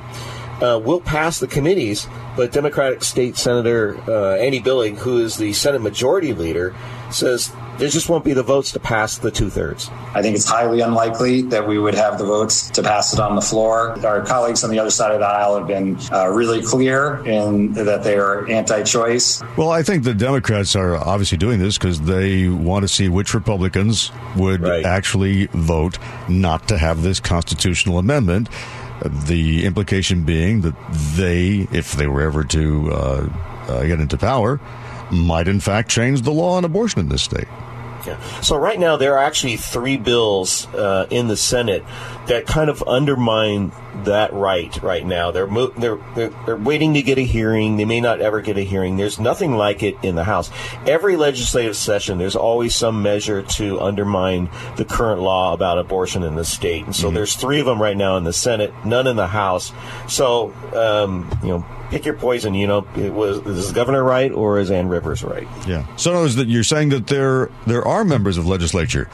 uh, 0.63 0.79
will 0.79 1.01
pass 1.01 1.39
the 1.39 1.47
committees, 1.47 2.07
but 2.37 2.53
Democratic 2.53 3.03
State 3.03 3.37
Senator 3.37 3.97
uh, 4.09 4.37
Andy 4.37 4.61
Billig, 4.61 4.97
who 4.97 5.19
is 5.19 5.37
the 5.37 5.53
Senate 5.53 5.81
Majority 5.81 6.33
Leader, 6.33 6.75
says 7.11 7.53
there 7.81 7.89
just 7.89 8.11
won't 8.11 8.25
be 8.25 8.35
the 8.35 8.43
votes 8.43 8.73
to 8.73 8.79
pass 8.79 9.17
the 9.19 9.31
two 9.31 9.49
thirds. 9.49 9.89
I 10.15 10.21
think 10.21 10.37
it's 10.37 10.45
highly 10.45 10.81
unlikely 10.81 11.43
that 11.43 11.67
we 11.67 11.79
would 11.79 11.95
have 11.95 12.19
the 12.19 12.27
votes 12.27 12.69
to 12.71 12.83
pass 12.83 13.15
it 13.15 13.21
on 13.21 13.35
the 13.37 13.41
floor. 13.41 13.99
Our 14.05 14.25
colleagues 14.25 14.63
on 14.63 14.71
the 14.71 14.79
other 14.79 14.91
side 14.91 15.13
of 15.13 15.21
the 15.21 15.27
aisle 15.27 15.59
have 15.59 15.67
been 15.67 15.99
uh, 16.13 16.29
really 16.29 16.63
clear 16.63 17.25
in 17.27 17.73
that 17.73 18.05
they 18.05 18.19
are 18.19 18.47
anti 18.51 18.83
choice. 18.83 19.43
Well, 19.57 19.71
I 19.71 19.83
think 19.83 20.05
the 20.05 20.15
Democrats 20.15 20.77
are 20.77 20.95
obviously 20.97 21.39
doing 21.39 21.59
this 21.59 21.79
because 21.79 22.03
they 22.03 22.49
want 22.49 22.83
to 22.83 22.89
see 22.89 23.09
which 23.09 23.33
Republicans 23.33 24.13
would 24.37 24.61
right. 24.61 24.85
actually 24.85 25.47
vote 25.47 25.99
not 26.29 26.69
to 26.69 26.77
have 26.77 27.03
this 27.03 27.19
constitutional 27.19 27.99
amendment. 27.99 28.51
The 29.05 29.65
implication 29.65 30.25
being 30.25 30.61
that 30.63 30.75
they, 31.17 31.67
if 31.73 31.93
they 31.93 32.07
were 32.07 32.23
ever 32.23 32.45
to 32.45 32.93
uh, 32.93 33.29
uh, 33.69 33.83
get 33.85 34.01
into 34.01 34.19
power, 34.19 34.61
might 35.11 35.49
in 35.49 35.61
fact 35.61 35.91
change 35.91 36.23
the 36.23 36.33
law 36.33 36.55
on 36.55 36.65
abortion 36.65 37.01
in 37.01 37.09
this 37.09 37.23
state. 37.23 37.49
Yeah. 38.07 38.41
So 38.41 38.57
right 38.57 38.79
now 38.79 38.97
there 38.97 39.15
are 39.15 39.25
actually 39.25 39.57
three 39.57 39.97
bills 39.97 40.67
uh, 40.75 41.07
in 41.11 41.29
the 41.29 41.37
Senate 41.37 41.85
that 42.27 42.47
kind 42.47 42.71
of 42.71 42.83
undermine 42.87 43.73
that 44.05 44.33
right. 44.33 44.75
Right 44.83 45.05
now 45.05 45.31
they're, 45.31 45.47
mo- 45.47 45.73
they're, 45.77 45.99
they're 46.15 46.31
they're 46.47 46.57
waiting 46.57 46.95
to 46.95 47.03
get 47.03 47.19
a 47.19 47.25
hearing. 47.25 47.77
They 47.77 47.85
may 47.85 48.01
not 48.01 48.21
ever 48.21 48.41
get 48.41 48.57
a 48.57 48.63
hearing. 48.63 48.97
There's 48.97 49.19
nothing 49.19 49.53
like 49.57 49.83
it 49.83 49.97
in 50.03 50.15
the 50.15 50.25
House. 50.25 50.51
Every 50.87 51.17
legislative 51.17 51.77
session, 51.77 52.19
there's 52.19 52.37
always 52.37 52.75
some 52.75 53.03
measure 53.03 53.43
to 53.43 53.81
undermine 53.81 54.49
the 54.77 54.85
current 54.85 55.21
law 55.21 55.53
about 55.53 55.79
abortion 55.79 56.23
in 56.23 56.37
the 56.37 56.45
state. 56.45 56.85
And 56.85 56.95
so 56.95 57.07
mm-hmm. 57.07 57.17
there's 57.17 57.35
three 57.35 57.61
of 57.61 57.67
them 57.67 57.81
right 57.81 57.97
now 57.97 58.17
in 58.17 58.25
the 58.25 58.33
Senate, 58.33 58.73
none 58.85 59.07
in 59.07 59.17
the 59.17 59.27
House. 59.27 59.73
So 60.09 60.53
um, 60.75 61.31
you 61.43 61.49
know 61.49 61.80
pick 61.91 62.05
your 62.05 62.15
poison. 62.15 62.55
You 62.55 62.67
know, 62.67 62.87
it 62.97 63.13
was 63.13 63.39
is 63.47 63.73
governor 63.73 64.03
right 64.03 64.33
or 64.33 64.59
is 64.59 64.71
Ann 64.71 64.89
Rivers 64.89 65.23
right? 65.23 65.47
Yeah. 65.67 65.85
So 65.97 66.27
that 66.27 66.49
you're 66.49 66.65
saying 66.65 66.91
that 66.91 67.09
there 67.09 67.51
there 67.67 67.87
are 67.87 68.05
members 68.05 68.37
of 68.37 68.47
legislature 68.47 69.09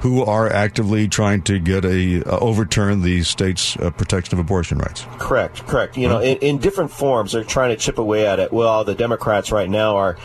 who 0.00 0.24
are 0.24 0.52
actively 0.52 1.06
trying 1.06 1.40
to 1.40 1.60
get 1.60 1.84
a 1.84 2.24
uh, 2.24 2.38
overturn 2.38 3.02
the 3.02 3.22
state's 3.22 3.76
uh, 3.76 3.88
protection 3.90 4.34
of 4.34 4.44
abortion 4.44 4.78
rights. 4.78 5.06
Correct, 5.18 5.64
correct. 5.68 5.96
You 5.96 6.08
know, 6.08 6.18
in, 6.18 6.38
in, 6.38 6.58
different 6.58 6.90
forms, 6.90 7.30
they're 7.30 7.44
trying 7.44 7.70
to 7.70 7.76
chip 7.76 7.98
away 7.98 8.26
at 8.26 8.40
it. 8.40 8.52
Well, 8.52 8.82
the 8.82 8.96
Democrats 8.96 9.52
right 9.52 9.70
now 9.70 9.96
are 9.96 10.16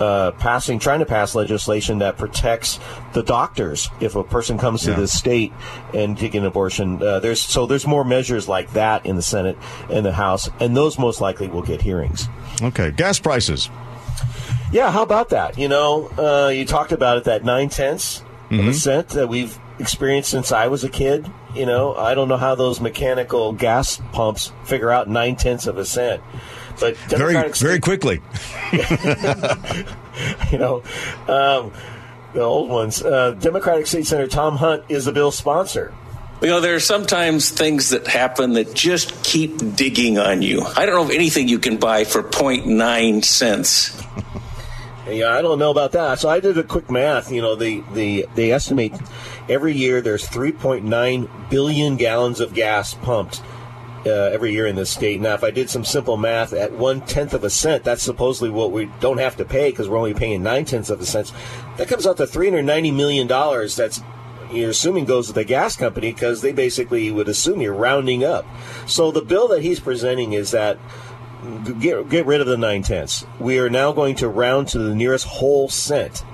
uh, 0.00 0.32
passing, 0.32 0.78
trying 0.78 1.00
to 1.00 1.06
pass 1.06 1.34
legislation 1.34 1.98
that 1.98 2.16
protects 2.16 2.78
the 3.12 3.22
doctors 3.22 3.88
if 4.00 4.14
a 4.14 4.24
person 4.24 4.58
comes 4.58 4.82
to 4.82 4.90
yeah. 4.90 4.96
the 4.96 5.08
state 5.08 5.52
and 5.94 6.18
taking 6.18 6.40
an 6.40 6.46
abortion. 6.46 7.02
Uh, 7.02 7.20
there's 7.20 7.40
so 7.40 7.66
there's 7.66 7.86
more 7.86 8.04
measures 8.04 8.48
like 8.48 8.72
that 8.72 9.06
in 9.06 9.16
the 9.16 9.22
Senate 9.22 9.56
and 9.90 10.04
the 10.04 10.12
House, 10.12 10.48
and 10.60 10.76
those 10.76 10.98
most 10.98 11.20
likely 11.20 11.48
will 11.48 11.62
get 11.62 11.82
hearings. 11.82 12.28
Okay, 12.62 12.90
gas 12.90 13.18
prices. 13.18 13.70
Yeah, 14.72 14.90
how 14.90 15.02
about 15.02 15.30
that? 15.30 15.58
You 15.58 15.68
know, 15.68 16.08
uh, 16.18 16.48
you 16.48 16.64
talked 16.64 16.92
about 16.92 17.18
it 17.18 17.24
that 17.24 17.44
nine 17.44 17.68
tenths 17.68 18.22
of 18.50 18.66
a 18.66 18.74
cent 18.74 19.08
that 19.10 19.28
we've 19.28 19.58
experienced 19.78 20.30
since 20.30 20.52
I 20.52 20.68
was 20.68 20.84
a 20.84 20.88
kid. 20.88 21.30
You 21.54 21.66
know, 21.66 21.94
I 21.94 22.14
don't 22.14 22.28
know 22.28 22.36
how 22.36 22.54
those 22.54 22.80
mechanical 22.80 23.52
gas 23.52 24.00
pumps 24.12 24.52
figure 24.64 24.90
out 24.90 25.08
nine 25.08 25.36
tenths 25.36 25.66
of 25.66 25.78
a 25.78 25.84
cent. 25.84 26.22
But 26.78 26.96
Very, 26.96 27.34
Democratic 27.34 27.56
very 27.56 27.80
quickly. 27.80 28.20
you 30.52 30.58
know, 30.58 30.82
um, 31.28 31.72
the 32.32 32.42
old 32.42 32.68
ones. 32.68 33.02
Uh, 33.02 33.32
Democratic 33.32 33.86
State 33.86 34.06
Senator 34.06 34.28
Tom 34.28 34.56
Hunt 34.56 34.84
is 34.88 35.06
the 35.06 35.12
bill's 35.12 35.36
sponsor. 35.36 35.94
You 36.42 36.48
know, 36.48 36.60
there 36.60 36.74
are 36.74 36.80
sometimes 36.80 37.50
things 37.50 37.90
that 37.90 38.06
happen 38.06 38.52
that 38.54 38.74
just 38.74 39.24
keep 39.24 39.74
digging 39.74 40.18
on 40.18 40.42
you. 40.42 40.62
I 40.76 40.84
don't 40.84 40.94
know 40.94 41.02
of 41.02 41.10
anything 41.10 41.48
you 41.48 41.58
can 41.58 41.78
buy 41.78 42.04
for 42.04 42.22
0.9 42.22 43.24
cents. 43.24 44.02
Yeah, 45.08 45.32
I 45.32 45.40
don't 45.40 45.58
know 45.58 45.70
about 45.70 45.92
that. 45.92 46.18
So 46.18 46.28
I 46.28 46.40
did 46.40 46.58
a 46.58 46.62
quick 46.62 46.90
math. 46.90 47.32
You 47.32 47.40
know, 47.40 47.54
the, 47.54 47.82
the 47.94 48.26
they 48.34 48.52
estimate 48.52 48.92
every 49.48 49.72
year 49.72 50.00
there's 50.00 50.26
3.9 50.26 51.50
billion 51.50 51.96
gallons 51.96 52.40
of 52.40 52.52
gas 52.52 52.92
pumped 52.94 53.40
uh, 54.06 54.30
every 54.32 54.52
year 54.52 54.66
in 54.66 54.76
this 54.76 54.90
state. 54.90 55.20
Now, 55.20 55.34
if 55.34 55.44
I 55.44 55.50
did 55.50 55.68
some 55.68 55.84
simple 55.84 56.16
math 56.16 56.52
at 56.52 56.72
one 56.72 57.00
tenth 57.02 57.34
of 57.34 57.44
a 57.44 57.50
cent, 57.50 57.84
that's 57.84 58.02
supposedly 58.02 58.50
what 58.50 58.72
we 58.72 58.86
don't 59.00 59.18
have 59.18 59.36
to 59.36 59.44
pay 59.44 59.70
because 59.70 59.88
we're 59.88 59.98
only 59.98 60.14
paying 60.14 60.42
nine 60.42 60.64
tenths 60.64 60.90
of 60.90 61.00
a 61.00 61.06
cent. 61.06 61.32
That 61.76 61.88
comes 61.88 62.06
out 62.06 62.16
to 62.18 62.26
390 62.26 62.90
million 62.92 63.26
dollars. 63.26 63.76
That's 63.76 64.00
you're 64.52 64.70
assuming 64.70 65.06
goes 65.06 65.26
to 65.26 65.32
the 65.32 65.44
gas 65.44 65.76
company 65.76 66.12
because 66.12 66.40
they 66.40 66.52
basically 66.52 67.10
would 67.10 67.28
assume 67.28 67.60
you're 67.60 67.74
rounding 67.74 68.24
up. 68.24 68.46
So 68.86 69.10
the 69.10 69.22
bill 69.22 69.48
that 69.48 69.62
he's 69.62 69.80
presenting 69.80 70.32
is 70.34 70.52
that 70.52 70.78
get 71.80 72.08
get 72.08 72.26
rid 72.26 72.40
of 72.40 72.46
the 72.46 72.56
nine 72.56 72.82
tenths. 72.82 73.24
We 73.40 73.58
are 73.58 73.70
now 73.70 73.92
going 73.92 74.16
to 74.16 74.28
round 74.28 74.68
to 74.68 74.78
the 74.78 74.94
nearest 74.94 75.26
whole 75.26 75.68
cent, 75.68 76.24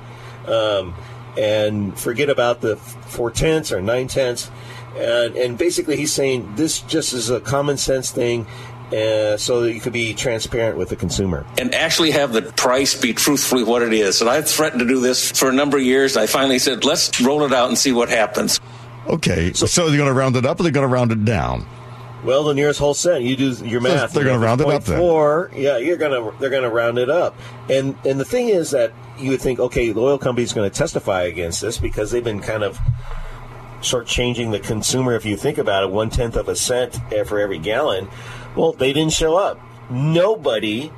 um, 0.47 0.95
and 1.39 1.99
forget 1.99 2.29
about 2.29 2.61
the 2.61 2.77
four 2.77 3.31
tenths 3.31 3.73
or 3.73 3.81
nine 3.81 4.09
tenths. 4.09 4.51
And, 4.97 5.37
and 5.37 5.59
basically, 5.59 5.97
he's 5.97 6.13
saying 6.13 6.55
this 6.57 6.81
just 6.81 7.13
is 7.13 7.31
a 7.31 7.41
common 7.41 7.77
sense 7.77 8.11
thing. 8.11 8.47
Uh, 8.93 9.39
so 9.39 9.63
that 9.63 9.73
you 9.73 9.81
could 9.81 9.95
be 9.95 10.13
transparent 10.13 10.77
with 10.77 10.91
the 10.91 10.97
consumer. 10.97 11.47
And 11.59 11.75
actually 11.75 12.11
have 12.11 12.35
the 12.35 12.43
price 12.43 12.95
be 12.95 13.15
truthfully 13.15 13.65
what 13.65 13.81
it 13.81 13.95
is. 13.95 14.21
And 14.21 14.29
I've 14.29 14.47
threatened 14.47 14.81
to 14.81 14.87
do 14.87 15.01
this 15.01 15.33
for 15.33 15.49
a 15.49 15.53
number 15.53 15.79
of 15.79 15.83
years. 15.83 16.19
I 16.19 16.27
finally 16.27 16.59
said, 16.59 16.85
let's 16.85 17.19
roll 17.23 17.43
it 17.45 17.55
out 17.55 17.71
and 17.71 17.79
see 17.79 17.93
what 17.93 18.11
happens. 18.11 18.61
Okay, 19.07 19.55
so, 19.55 19.65
so 19.65 19.89
they're 19.89 19.97
going 19.97 20.11
to 20.11 20.13
round 20.13 20.37
it 20.37 20.45
up 20.45 20.61
or 20.61 20.65
they're 20.65 20.73
going 20.73 20.87
to 20.87 20.93
round 20.93 21.11
it 21.11 21.25
down? 21.25 21.67
Well, 22.25 22.45
the 22.45 22.55
nearest 22.55 22.79
whole 22.79 22.95
cent. 22.95 23.25
You 23.25 23.35
do 23.35 23.53
your 23.65 23.81
math. 23.81 24.13
they're 24.13 24.25
gonna 24.25 24.39
round 24.39 24.61
it 24.61 24.69
up 24.69 24.85
then. 24.85 24.99
Four, 24.99 25.51
yeah, 25.55 25.79
you're 25.79 25.97
gonna 25.97 26.31
they're 26.39 26.51
gonna 26.51 26.71
round 26.71 26.99
it 26.99 27.11
up. 27.11 27.37
And 27.69 27.97
and 28.05 28.21
the 28.21 28.25
thing 28.25 28.49
is 28.49 28.71
that 28.71 28.93
you 29.19 29.31
would 29.31 29.41
think, 29.41 29.59
okay, 29.59 29.91
the 29.91 30.01
oil 30.01 30.19
company's 30.19 30.53
going 30.53 30.71
to 30.71 30.77
testify 30.77 31.23
against 31.23 31.61
this 31.61 31.79
because 31.79 32.11
they've 32.11 32.23
been 32.23 32.41
kind 32.41 32.63
of 32.63 32.79
shortchanging 33.83 34.51
the 34.51 34.59
consumer. 34.61 35.15
If 35.15 35.25
you 35.25 35.37
think 35.37 35.59
about 35.59 35.85
it, 35.85 35.91
one 35.91 36.11
tenth 36.11 36.37
of 36.37 36.49
a 36.49 36.57
cent 36.57 36.99
for 37.27 37.39
every 37.39 37.59
gallon. 37.59 38.09
Well, 38.57 38.73
they 38.73 38.93
didn't 38.93 39.13
show 39.13 39.37
up. 39.37 39.61
Nobody 39.91 40.91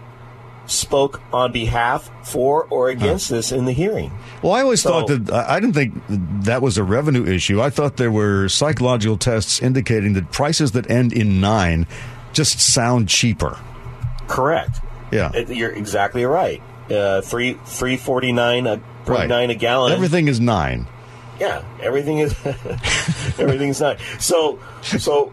spoke 0.67 1.21
on 1.33 1.53
behalf 1.53 2.11
for 2.27 2.65
or 2.71 2.89
against 2.89 3.29
this 3.29 3.53
in 3.53 3.67
the 3.67 3.73
hearing. 3.73 4.11
Well, 4.43 4.53
I 4.55 4.63
always 4.63 4.81
So- 4.81 4.91
thought 4.91 5.09
that 5.09 5.31
I 5.33 5.57
I 5.57 5.61
didn't 5.61 5.75
think 5.75 5.95
that 6.09 6.63
was 6.63 6.79
a 6.79 6.85
revenue 6.85 7.27
issue. 7.27 7.61
I 7.61 7.69
thought 7.71 7.97
there 7.99 8.11
were 8.11 8.49
psychological 8.49 9.19
tests 9.19 9.61
indicating 9.61 10.15
that 10.15 10.33
prices 10.33 10.73
that 10.73 10.91
end 10.91 11.13
in 11.13 11.41
nine 11.41 11.87
just 12.33 12.61
sound 12.61 13.09
cheaper. 13.09 13.59
Correct. 14.27 14.81
Yeah. 15.13 15.37
You're 15.37 15.71
exactly 15.73 16.25
right. 16.25 16.63
Uh, 16.91 17.21
three 17.21 17.59
three 17.67 17.97
forty 17.99 18.33
nine 18.33 18.67
a 18.67 18.81
Right. 19.07 19.29
nine 19.29 19.51
a 19.51 19.55
gallon. 19.55 19.93
Everything 19.93 20.29
is 20.29 20.41
nine. 20.41 20.87
Yeah, 21.41 21.65
everything 21.81 22.19
is 22.19 22.35
everything's 23.39 23.81
not. 23.81 23.99
So 24.19 24.61
so 24.83 25.33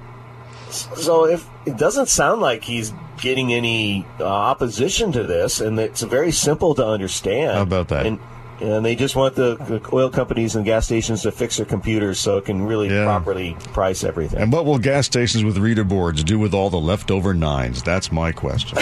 so 0.72 1.26
if 1.26 1.48
it 1.66 1.78
doesn't 1.78 2.08
sound 2.08 2.42
like 2.42 2.64
he's 2.64 2.94
getting 3.22 3.54
any 3.54 4.06
uh, 4.20 4.26
opposition 4.26 5.12
to 5.14 5.24
this, 5.24 5.62
and 5.62 5.80
it's 5.80 6.02
very 6.02 6.32
simple 6.32 6.76
to 6.76 6.86
understand. 6.86 7.52
How 7.56 7.62
about 7.62 7.88
that? 7.90 8.06
And, 8.06 8.20
and 8.60 8.86
they 8.86 8.96
just 8.96 9.16
want 9.16 9.36
the, 9.36 9.56
the 9.56 9.82
oil 9.92 10.10
companies 10.10 10.56
and 10.56 10.64
gas 10.64 10.86
stations 10.86 11.24
to 11.24 11.32
fix 11.32 11.58
their 11.58 11.66
computers 11.66 12.20
so 12.20 12.38
it 12.38 12.46
can 12.46 12.62
really 12.64 12.90
properly 12.90 13.56
price 13.74 14.04
everything. 14.04 14.40
And 14.40 14.52
what 14.52 14.66
will 14.66 14.78
gas 14.78 15.08
stations 15.08 15.44
with 15.44 15.58
reader 15.58 15.84
boards 15.84 16.24
do 16.24 16.38
with 16.38 16.54
all 16.54 16.70
the 16.70 16.80
leftover 16.80 17.34
nines? 17.34 17.82
That's 17.82 18.12
my 18.12 18.32
question. 18.32 18.78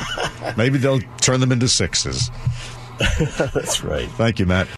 Maybe 0.56 0.78
they'll 0.78 1.00
turn 1.20 1.40
them 1.40 1.52
into 1.52 1.68
sixes. 1.68 2.30
That's 3.38 3.82
right. 3.82 4.08
Thank 4.10 4.38
you, 4.38 4.46
Matt. 4.46 4.68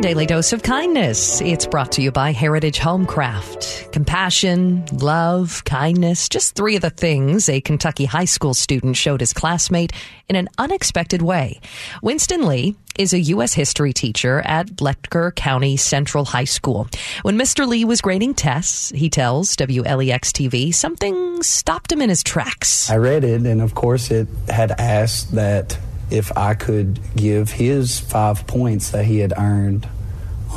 Daily 0.00 0.24
dose 0.24 0.54
of 0.54 0.62
kindness. 0.62 1.42
It's 1.42 1.66
brought 1.66 1.92
to 1.92 2.02
you 2.02 2.10
by 2.10 2.32
Heritage 2.32 2.78
Homecraft. 2.78 3.92
Compassion, 3.92 4.86
love, 4.94 5.62
kindness, 5.66 6.30
just 6.30 6.54
three 6.54 6.74
of 6.76 6.80
the 6.80 6.88
things 6.88 7.50
a 7.50 7.60
Kentucky 7.60 8.06
high 8.06 8.24
school 8.24 8.54
student 8.54 8.96
showed 8.96 9.20
his 9.20 9.34
classmate 9.34 9.92
in 10.26 10.36
an 10.36 10.48
unexpected 10.56 11.20
way. 11.20 11.60
Winston 12.02 12.46
Lee 12.46 12.76
is 12.98 13.12
a 13.12 13.18
U.S. 13.18 13.52
history 13.52 13.92
teacher 13.92 14.40
at 14.40 14.80
Letcher 14.80 15.32
County 15.32 15.76
Central 15.76 16.24
High 16.24 16.44
School. 16.44 16.88
When 17.20 17.36
Mr. 17.36 17.68
Lee 17.68 17.84
was 17.84 18.00
grading 18.00 18.34
tests, 18.34 18.88
he 18.90 19.10
tells 19.10 19.54
WLEX 19.56 20.32
TV, 20.32 20.74
something 20.74 21.42
stopped 21.42 21.92
him 21.92 22.00
in 22.00 22.08
his 22.08 22.22
tracks. 22.22 22.90
I 22.90 22.96
read 22.96 23.22
it, 23.22 23.42
and 23.42 23.60
of 23.60 23.74
course, 23.74 24.10
it 24.10 24.28
had 24.48 24.70
asked 24.72 25.34
that 25.34 25.78
if 26.10 26.36
I 26.36 26.54
could 26.54 26.98
give 27.16 27.50
his 27.50 28.00
five 28.00 28.46
points 28.46 28.90
that 28.90 29.04
he 29.04 29.18
had 29.18 29.32
earned 29.36 29.88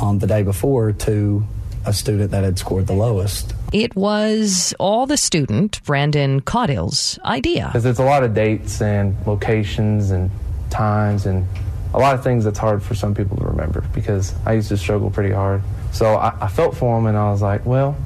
on 0.00 0.18
the 0.18 0.26
day 0.26 0.42
before 0.42 0.92
to 0.92 1.44
a 1.86 1.92
student 1.92 2.30
that 2.30 2.44
had 2.44 2.58
scored 2.58 2.86
the 2.86 2.94
lowest. 2.94 3.54
It 3.72 3.94
was 3.94 4.74
all 4.78 5.06
the 5.06 5.16
student, 5.16 5.82
Brandon 5.84 6.40
Caudill's, 6.40 7.18
idea. 7.24 7.66
Because 7.66 7.84
there's 7.84 7.98
a 7.98 8.04
lot 8.04 8.22
of 8.22 8.34
dates 8.34 8.80
and 8.80 9.14
locations 9.26 10.10
and 10.10 10.30
times 10.70 11.26
and 11.26 11.46
a 11.92 11.98
lot 11.98 12.14
of 12.14 12.24
things 12.24 12.44
that's 12.44 12.58
hard 12.58 12.82
for 12.82 12.94
some 12.94 13.14
people 13.14 13.36
to 13.36 13.44
remember 13.44 13.82
because 13.94 14.34
I 14.44 14.54
used 14.54 14.68
to 14.70 14.76
struggle 14.76 15.10
pretty 15.10 15.32
hard. 15.32 15.62
So 15.92 16.14
I, 16.16 16.36
I 16.40 16.48
felt 16.48 16.76
for 16.76 16.98
him 16.98 17.06
and 17.06 17.16
I 17.16 17.30
was 17.30 17.42
like, 17.42 17.64
well, 17.64 17.96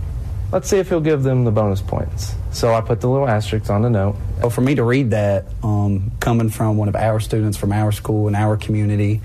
let's 0.52 0.68
see 0.68 0.78
if 0.78 0.88
he'll 0.88 1.00
give 1.00 1.22
them 1.22 1.44
the 1.44 1.50
bonus 1.50 1.80
points. 1.80 2.34
So 2.58 2.74
I 2.74 2.80
put 2.80 3.00
the 3.00 3.08
little 3.08 3.28
asterisks 3.28 3.70
on 3.70 3.82
the 3.82 3.88
note. 3.88 4.16
So 4.40 4.50
for 4.50 4.62
me 4.62 4.74
to 4.74 4.82
read 4.82 5.12
that, 5.12 5.46
um, 5.62 6.10
coming 6.18 6.50
from 6.50 6.76
one 6.76 6.88
of 6.88 6.96
our 6.96 7.20
students 7.20 7.56
from 7.56 7.70
our 7.70 7.92
school 7.92 8.26
and 8.26 8.34
our 8.34 8.56
community, 8.56 9.20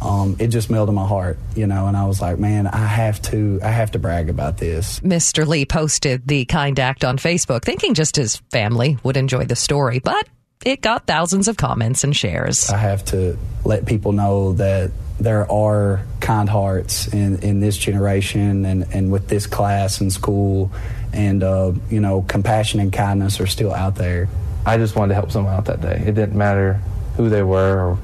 um, 0.00 0.34
it 0.40 0.48
just 0.48 0.68
melted 0.68 0.92
my 0.92 1.06
heart, 1.06 1.38
you 1.54 1.68
know. 1.68 1.86
And 1.86 1.96
I 1.96 2.06
was 2.06 2.20
like, 2.20 2.40
man, 2.40 2.66
I 2.66 2.84
have 2.84 3.22
to, 3.22 3.60
I 3.62 3.68
have 3.68 3.92
to 3.92 4.00
brag 4.00 4.28
about 4.28 4.58
this. 4.58 4.98
Mr. 4.98 5.46
Lee 5.46 5.64
posted 5.64 6.26
the 6.26 6.44
kind 6.44 6.80
act 6.80 7.04
on 7.04 7.18
Facebook, 7.18 7.62
thinking 7.62 7.94
just 7.94 8.16
his 8.16 8.38
family 8.50 8.98
would 9.04 9.16
enjoy 9.16 9.44
the 9.44 9.54
story, 9.54 10.00
but 10.00 10.28
it 10.64 10.80
got 10.80 11.06
thousands 11.06 11.46
of 11.46 11.56
comments 11.56 12.02
and 12.02 12.16
shares. 12.16 12.68
I 12.68 12.78
have 12.78 13.04
to 13.06 13.38
let 13.64 13.86
people 13.86 14.10
know 14.10 14.54
that 14.54 14.90
there 15.22 15.50
are 15.50 16.04
kind 16.20 16.48
hearts 16.48 17.08
in, 17.08 17.38
in 17.40 17.60
this 17.60 17.76
generation 17.76 18.64
and, 18.64 18.86
and 18.92 19.12
with 19.12 19.28
this 19.28 19.46
class 19.46 20.00
and 20.00 20.12
school, 20.12 20.70
and 21.12 21.42
uh, 21.42 21.72
you 21.90 22.00
know, 22.00 22.22
compassion 22.22 22.80
and 22.80 22.92
kindness 22.92 23.40
are 23.40 23.46
still 23.46 23.72
out 23.72 23.94
there. 23.94 24.28
I 24.64 24.76
just 24.76 24.96
wanted 24.96 25.10
to 25.10 25.14
help 25.14 25.30
someone 25.30 25.54
out 25.54 25.66
that 25.66 25.80
day. 25.80 26.02
It 26.06 26.14
didn't 26.14 26.36
matter 26.36 26.80
who 27.16 27.28
they 27.28 27.42
were 27.42 27.90
or 27.90 27.98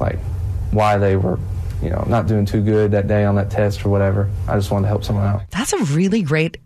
like 0.00 0.18
why 0.70 0.98
they 0.98 1.16
were, 1.16 1.38
you 1.82 1.90
know, 1.90 2.04
not 2.08 2.26
doing 2.26 2.46
too 2.46 2.62
good 2.62 2.92
that 2.92 3.06
day 3.08 3.24
on 3.24 3.34
that 3.36 3.50
test 3.50 3.84
or 3.84 3.88
whatever. 3.88 4.30
I 4.48 4.56
just 4.56 4.70
wanted 4.70 4.84
to 4.84 4.88
help 4.88 5.04
someone 5.04 5.26
out. 5.26 5.42
That's 5.50 5.72
a 5.72 5.84
really 5.84 6.22
great 6.22 6.58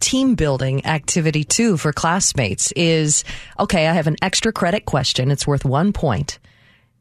team 0.00 0.34
building 0.34 0.84
activity 0.84 1.44
too 1.44 1.76
for 1.76 1.92
classmates 1.92 2.72
is 2.72 3.24
okay, 3.58 3.86
I 3.86 3.92
have 3.94 4.06
an 4.06 4.16
extra 4.22 4.52
credit 4.52 4.84
question. 4.84 5.30
It's 5.30 5.46
worth 5.46 5.64
one 5.64 5.92
point. 5.92 6.38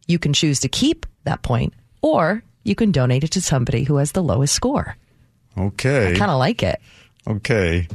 You 0.08 0.20
can 0.20 0.34
choose 0.34 0.62
to 0.62 0.70
keep 0.70 1.06
that 1.24 1.42
point 1.42 1.74
or 2.06 2.44
you 2.63 2.76
can 2.76 2.91
donate 2.91 3.24
it 3.24 3.32
to 3.32 3.41
somebody 3.41 3.84
who 3.84 3.96
has 3.98 4.12
the 4.12 4.22
lowest 4.24 4.54
score. 4.54 4.96
Okay. 5.58 6.12
I 6.13 6.18
kind 6.18 6.30
of 6.32 6.38
like 6.38 6.62
it. 6.62 6.80
Okay. 7.28 7.88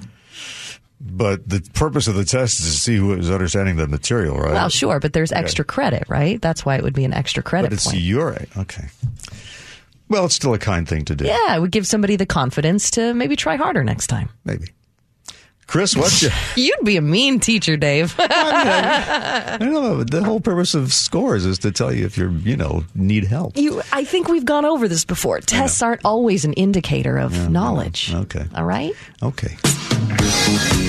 But 1.00 1.48
the 1.48 1.60
purpose 1.74 2.08
of 2.08 2.14
the 2.16 2.24
test 2.24 2.58
is 2.60 2.66
to 2.74 2.80
see 2.80 2.96
who 2.96 3.12
is 3.14 3.30
understanding 3.30 3.76
the 3.76 3.86
material, 3.86 4.36
right? 4.36 4.52
Well, 4.52 4.68
sure, 4.68 5.00
but 5.00 5.12
there's 5.12 5.32
Okay. 5.32 5.40
extra 5.40 5.64
credit, 5.64 6.04
right? 6.08 6.40
That's 6.42 6.64
why 6.66 6.76
it 6.76 6.82
would 6.82 6.92
be 6.94 7.04
an 7.04 7.14
extra 7.14 7.42
credit 7.42 7.68
But 7.68 7.74
it's 7.74 7.86
point. 7.86 7.98
your 7.98 8.36
okay. 8.58 8.88
Well, 10.08 10.24
it's 10.26 10.34
still 10.34 10.52
a 10.54 10.58
kind 10.58 10.88
thing 10.88 11.04
to 11.06 11.14
do. 11.14 11.24
Yeah, 11.24 11.54
it 11.56 11.60
would 11.60 11.70
give 11.70 11.86
somebody 11.86 12.16
the 12.16 12.26
confidence 12.26 12.90
to 12.92 13.14
maybe 13.14 13.36
try 13.36 13.54
harder 13.56 13.84
next 13.84 14.08
time. 14.08 14.28
Maybe. 14.44 14.66
Chris, 15.70 15.96
what's 15.96 16.20
your? 16.20 16.32
You'd 16.56 16.84
be 16.84 16.96
a 16.96 17.00
mean 17.00 17.38
teacher, 17.38 17.76
Dave. 17.76 18.16
I 18.18 19.56
don't 19.60 19.72
know. 19.72 20.02
The 20.02 20.24
whole 20.24 20.40
purpose 20.40 20.74
of 20.74 20.92
scores 20.92 21.46
is 21.46 21.60
to 21.60 21.70
tell 21.70 21.94
you 21.94 22.06
if 22.06 22.18
you're, 22.18 22.32
you 22.32 22.56
know, 22.56 22.82
need 22.96 23.22
help. 23.22 23.56
You, 23.56 23.80
I 23.92 24.02
think 24.02 24.26
we've 24.26 24.44
gone 24.44 24.64
over 24.64 24.88
this 24.88 25.04
before. 25.04 25.38
Tests 25.38 25.80
aren't 25.80 26.04
always 26.04 26.44
an 26.44 26.54
indicator 26.54 27.18
of 27.18 27.50
knowledge. 27.50 28.12
Okay. 28.12 28.46
All 28.56 28.64
right? 28.64 28.92
Okay. 29.22 29.54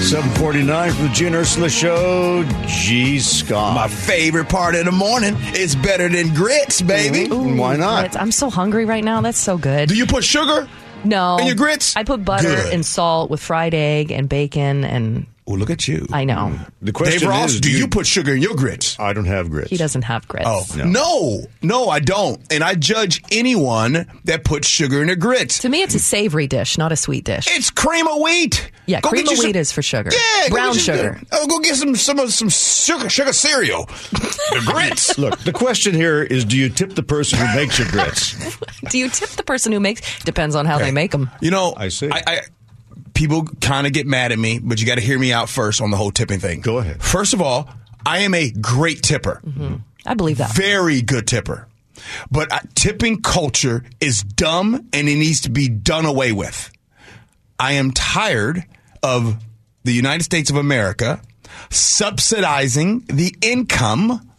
749 0.01 0.93
from 0.93 1.03
the 1.05 1.13
Gee 1.13 1.27
and 1.27 1.35
Ursula 1.35 1.69
Show. 1.69 2.43
Gee 2.65 3.19
Scott. 3.19 3.75
My 3.75 3.87
favorite 3.87 4.49
part 4.49 4.73
of 4.73 4.85
the 4.85 4.91
morning 4.91 5.37
is 5.53 5.75
better 5.75 6.09
than 6.09 6.33
grits, 6.33 6.81
baby. 6.81 7.27
Mm-hmm. 7.27 7.57
Why 7.57 7.75
not? 7.75 7.99
Grits. 7.99 8.15
I'm 8.15 8.31
so 8.31 8.49
hungry 8.49 8.85
right 8.85 9.03
now. 9.03 9.21
That's 9.21 9.37
so 9.37 9.59
good. 9.59 9.89
Do 9.89 9.95
you 9.95 10.07
put 10.07 10.23
sugar? 10.23 10.67
No. 11.03 11.37
in 11.37 11.47
your 11.47 11.55
grits? 11.55 11.95
I 11.95 12.03
put 12.03 12.23
butter 12.23 12.47
Good. 12.47 12.73
and 12.73 12.85
salt 12.85 13.29
with 13.29 13.39
fried 13.41 13.73
egg 13.73 14.11
and 14.11 14.27
bacon 14.29 14.83
and 14.83 15.25
Oh, 15.51 15.55
look 15.55 15.69
at 15.69 15.87
you. 15.87 16.07
I 16.13 16.23
know. 16.23 16.51
Mm. 16.53 16.71
The 16.81 16.91
question 16.91 17.19
Dave 17.19 17.29
Ross, 17.29 17.51
is, 17.53 17.59
do 17.61 17.71
you 17.71 17.87
put 17.87 18.07
sugar 18.07 18.33
in 18.33 18.41
your 18.41 18.55
grits? 18.55 18.97
I 18.99 19.13
don't 19.13 19.25
have 19.25 19.49
grits. 19.49 19.69
He 19.69 19.77
doesn't 19.77 20.03
have 20.03 20.27
grits. 20.27 20.45
Oh, 20.47 20.63
no. 20.85 21.41
no, 21.61 21.89
I 21.89 21.99
don't. 21.99 22.41
And 22.51 22.63
I 22.63 22.75
judge 22.75 23.21
anyone 23.31 24.07
that 24.25 24.43
puts 24.45 24.67
sugar 24.67 25.01
in 25.01 25.07
their 25.07 25.15
grits. 25.15 25.59
To 25.59 25.69
me, 25.69 25.81
it's 25.81 25.95
a 25.95 25.99
savory 25.99 26.47
dish, 26.47 26.77
not 26.77 26.91
a 26.91 26.95
sweet 26.95 27.25
dish. 27.25 27.45
It's 27.49 27.69
cream 27.69 28.07
of 28.07 28.19
wheat. 28.21 28.71
Yeah, 28.85 29.01
Go 29.01 29.09
cream 29.09 29.27
of 29.27 29.31
wheat 29.37 29.41
some- 29.41 29.55
is 29.55 29.71
for 29.71 29.81
sugar. 29.81 30.09
Yeah, 30.11 30.49
brown 30.49 30.67
get 30.67 30.75
you- 30.75 30.81
sugar. 30.81 31.21
Oh, 31.31 31.47
go 31.47 31.59
get 31.59 31.75
some 31.75 31.95
some 31.95 32.27
some 32.29 32.49
sugar 32.49 33.09
sugar 33.09 33.33
cereal. 33.33 33.85
the 33.85 34.63
grits. 34.71 35.17
Look, 35.17 35.39
the 35.39 35.53
question 35.53 35.93
here 35.93 36.23
is 36.23 36.45
do 36.45 36.57
you 36.57 36.69
tip 36.69 36.95
the 36.95 37.03
person 37.03 37.39
who 37.39 37.55
makes 37.55 37.77
your 37.79 37.87
grits? 37.89 38.35
Do 38.89 38.97
you 38.97 39.09
tip 39.09 39.29
the 39.29 39.43
person 39.43 39.71
who 39.71 39.79
makes? 39.79 40.23
Depends 40.23 40.55
on 40.55 40.65
how 40.65 40.77
they 40.79 40.91
make 40.91 41.11
them. 41.11 41.29
You 41.39 41.51
know, 41.51 41.73
I 41.77 41.89
see. 41.89 42.09
I, 42.11 42.23
I, 42.25 42.41
people 43.13 43.45
kind 43.62 43.88
of 43.88 43.93
get 43.93 44.08
mad 44.08 44.32
at 44.32 44.39
me, 44.39 44.60
but 44.60 44.80
you 44.80 44.88
got 44.88 44.95
to 44.95 45.02
hear 45.02 45.19
me 45.19 45.32
out 45.32 45.50
first 45.50 45.82
on 45.82 45.91
the 45.91 45.97
whole 45.97 46.12
tipping 46.12 46.39
thing. 46.39 46.62
Go 46.62 46.78
ahead. 46.80 47.02
First 47.02 47.34
of 47.34 47.41
all, 47.41 47.69
I 48.06 48.19
am 48.19 48.34
a 48.34 48.52
great 48.52 49.04
tipper. 49.04 49.41
I 50.06 50.13
believe 50.13 50.38
that. 50.38 50.56
Very 50.56 51.02
good 51.02 51.28
tipper. 51.28 51.67
But 52.32 52.52
uh, 52.52 52.60
tipping 52.74 53.21
culture 53.21 53.84
is 54.00 54.24
dumb 54.24 54.89
and 54.93 55.08
it 55.08 55.15
needs 55.15 55.41
to 55.41 55.50
be 55.52 55.69
done 55.69 56.06
away 56.06 56.32
with. 56.32 56.71
I 57.60 57.74
am 57.74 57.91
tired 57.91 58.63
of 59.04 59.38
the 59.84 59.91
United 59.93 60.24
States 60.24 60.50
of 60.50 60.56
America 60.56 61.21
subsidizing 61.69 63.02
the 63.08 63.36
income 63.41 64.32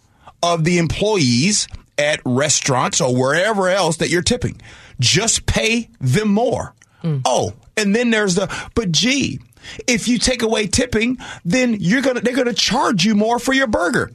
of 0.42 0.64
the 0.64 0.78
employees 0.78 1.68
at 1.98 2.20
restaurants 2.24 3.00
or 3.00 3.14
wherever 3.14 3.68
else 3.68 3.98
that 3.98 4.10
you're 4.10 4.22
tipping. 4.22 4.60
Just 4.98 5.46
pay 5.46 5.88
them 6.00 6.28
more. 6.28 6.74
Mm. 7.02 7.22
Oh, 7.24 7.52
and 7.76 7.94
then 7.94 8.10
there's 8.10 8.34
the 8.34 8.48
but 8.74 8.92
gee, 8.92 9.40
if 9.86 10.08
you 10.08 10.18
take 10.18 10.42
away 10.42 10.66
tipping, 10.66 11.18
then 11.44 11.76
you're 11.80 12.02
gonna 12.02 12.20
they're 12.20 12.36
gonna 12.36 12.52
charge 12.52 13.04
you 13.04 13.14
more 13.14 13.38
for 13.38 13.52
your 13.52 13.66
burger. 13.66 14.10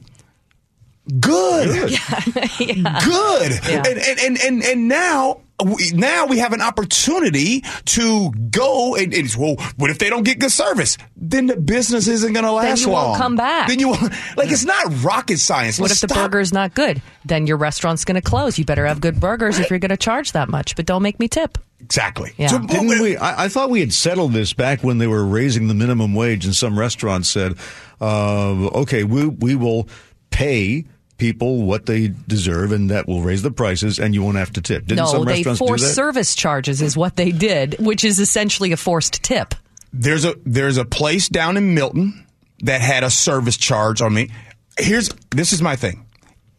Good. 1.20 1.90
Good. 2.58 2.68
Yeah. 2.68 3.82
And, 3.86 3.86
and, 3.86 4.18
and, 4.20 4.38
and, 4.38 4.62
and 4.62 4.88
now, 4.88 5.40
we, 5.64 5.90
now 5.94 6.26
we 6.26 6.38
have 6.38 6.52
an 6.52 6.60
opportunity 6.60 7.64
to 7.86 8.30
go 8.50 8.94
and, 8.94 9.14
and 9.14 9.34
well, 9.36 9.56
what 9.76 9.90
if 9.90 9.98
they 9.98 10.10
don't 10.10 10.22
get 10.22 10.38
good 10.38 10.52
service? 10.52 10.98
Then 11.16 11.46
the 11.46 11.56
business 11.56 12.08
isn't 12.08 12.32
going 12.32 12.44
to 12.44 12.52
last 12.52 12.82
you 12.82 12.90
won't 12.90 13.08
long. 13.08 13.18
come 13.18 13.36
back. 13.36 13.68
Then 13.68 13.78
you 13.78 13.88
won't, 13.88 14.12
like 14.36 14.50
it's 14.50 14.64
not 14.64 15.02
rocket 15.02 15.38
science. 15.38 15.78
What 15.78 15.88
Let's 15.90 16.02
if 16.02 16.10
the 16.10 16.14
burger's 16.14 16.52
not 16.52 16.74
good? 16.74 17.00
Then 17.24 17.46
your 17.46 17.56
restaurant's 17.56 18.04
going 18.04 18.20
to 18.20 18.28
close. 18.28 18.58
You 18.58 18.64
better 18.64 18.86
have 18.86 19.00
good 19.00 19.18
burgers 19.18 19.58
if 19.58 19.70
you're 19.70 19.78
going 19.78 19.88
to 19.90 19.96
charge 19.96 20.32
that 20.32 20.48
much. 20.48 20.76
But 20.76 20.86
don't 20.86 21.02
make 21.02 21.18
me 21.18 21.26
tip. 21.26 21.58
Exactly. 21.80 22.32
Yeah. 22.36 22.48
So, 22.48 22.58
Didn't 22.58 22.88
we? 22.88 23.16
I, 23.16 23.44
I 23.44 23.48
thought 23.48 23.70
we 23.70 23.80
had 23.80 23.92
settled 23.92 24.32
this 24.32 24.52
back 24.52 24.82
when 24.82 24.98
they 24.98 25.06
were 25.06 25.24
raising 25.24 25.68
the 25.68 25.74
minimum 25.74 26.14
wage, 26.14 26.44
and 26.44 26.54
some 26.54 26.78
restaurants 26.78 27.28
said, 27.28 27.54
uh, 28.00 28.50
"Okay, 28.80 29.04
we 29.04 29.26
we 29.26 29.54
will 29.54 29.88
pay." 30.30 30.84
People 31.16 31.64
what 31.64 31.86
they 31.86 32.14
deserve, 32.28 32.70
and 32.70 32.90
that 32.90 33.08
will 33.08 33.22
raise 33.22 33.42
the 33.42 33.50
prices, 33.50 33.98
and 33.98 34.14
you 34.14 34.22
won't 34.22 34.36
have 34.36 34.52
to 34.52 34.60
tip. 34.60 34.86
Didn't 34.86 34.98
no, 34.98 35.06
some 35.06 35.24
they 35.24 35.32
restaurants 35.32 35.58
do 35.58 35.66
forced 35.66 35.92
service 35.96 36.36
charges 36.36 36.80
is 36.80 36.96
what 36.96 37.16
they 37.16 37.32
did, 37.32 37.74
which 37.80 38.04
is 38.04 38.20
essentially 38.20 38.70
a 38.70 38.76
forced 38.76 39.20
tip. 39.20 39.52
there's 39.92 40.24
a 40.24 40.36
there's 40.46 40.76
a 40.76 40.84
place 40.84 41.28
down 41.28 41.56
in 41.56 41.74
Milton 41.74 42.24
that 42.60 42.80
had 42.80 43.02
a 43.02 43.10
service 43.10 43.56
charge 43.56 44.00
on 44.00 44.14
me. 44.14 44.30
Here's 44.78 45.08
this 45.30 45.52
is 45.52 45.60
my 45.60 45.74
thing. 45.74 46.06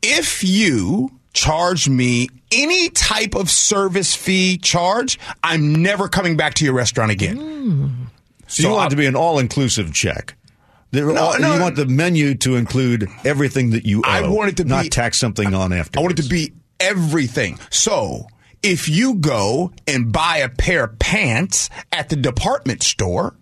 If 0.02 0.44
you 0.44 1.10
charge 1.34 1.88
me 1.90 2.30
any 2.52 2.90
type 2.90 3.36
of 3.36 3.50
service 3.50 4.16
fee 4.16 4.58
charge, 4.58 5.20
I'm 5.44 5.76
never 5.82 6.08
coming 6.08 6.36
back 6.38 6.56
to 6.56 6.66
your 6.66 6.74
restaurant 6.74 7.12
again. 7.12 7.38
Hmm. 7.38 7.88
So, 8.48 8.64
you 8.64 8.70
want 8.74 8.88
it 8.88 8.96
to 8.96 8.96
be 8.96 9.06
an 9.06 9.16
all-inclusive 9.16 9.94
check. 9.94 10.34
There- 10.92 11.06
No, 11.06 11.22
all- 11.22 11.40
no. 11.40 11.54
you 11.56 11.62
want 11.62 11.76
the 11.76 11.86
menu 11.86 12.34
to 12.36 12.56
include 12.56 13.08
everything 13.24 13.70
that 13.72 13.86
you 13.86 14.00
owe. 14.00 14.10
I 14.10 14.28
want 14.28 14.50
it 14.50 14.58
to 14.58 14.64
not 14.64 14.84
be- 14.86 14.90
tax 14.90 15.20
something 15.20 15.54
on 15.54 15.72
after. 15.72 16.00
I 16.00 16.02
want 16.02 16.18
it 16.18 16.24
to 16.24 16.28
be 16.30 16.54
everything. 16.80 17.60
So 17.70 18.26
if 18.64 18.90
you 18.90 19.16
go 19.16 19.72
and 19.88 20.12
buy 20.12 20.38
a 20.38 20.50
pair 20.50 20.86
of 20.86 20.98
pants 20.98 21.70
at 21.92 22.10
the 22.10 22.16
department 22.16 22.82
store, 22.82 23.36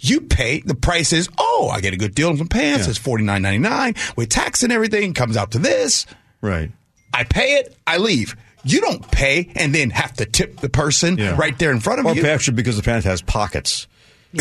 you 0.00 0.20
pay 0.20 0.60
the 0.60 0.74
price 0.74 1.12
is 1.14 1.28
oh 1.38 1.70
I 1.72 1.80
get 1.80 1.94
a 1.94 1.96
good 1.96 2.14
deal 2.14 2.28
on 2.28 2.36
some 2.36 2.48
pants. 2.48 2.84
Yeah. 2.86 2.90
It's 2.90 2.98
forty 2.98 3.24
nine 3.24 3.40
ninety 3.40 3.58
nine 3.60 3.94
with 4.16 4.28
tax 4.28 4.62
and 4.62 4.70
everything 4.72 5.14
comes 5.14 5.36
out 5.36 5.52
to 5.52 5.58
this. 5.58 6.04
right. 6.42 6.70
I 7.12 7.24
pay 7.24 7.54
it. 7.56 7.76
I 7.86 7.98
leave. 7.98 8.36
You 8.64 8.80
don't 8.80 9.08
pay 9.10 9.50
and 9.56 9.74
then 9.74 9.90
have 9.90 10.12
to 10.14 10.24
tip 10.24 10.58
the 10.60 10.68
person 10.68 11.18
Yeah. 11.18 11.36
right 11.36 11.58
there 11.58 11.70
in 11.72 11.80
front 11.80 12.00
of 12.00 12.06
Or 12.06 12.14
you. 12.14 12.22
perhaps 12.22 12.48
because 12.48 12.76
the 12.76 12.82
pant 12.82 13.04
has 13.04 13.20
pockets. 13.22 13.86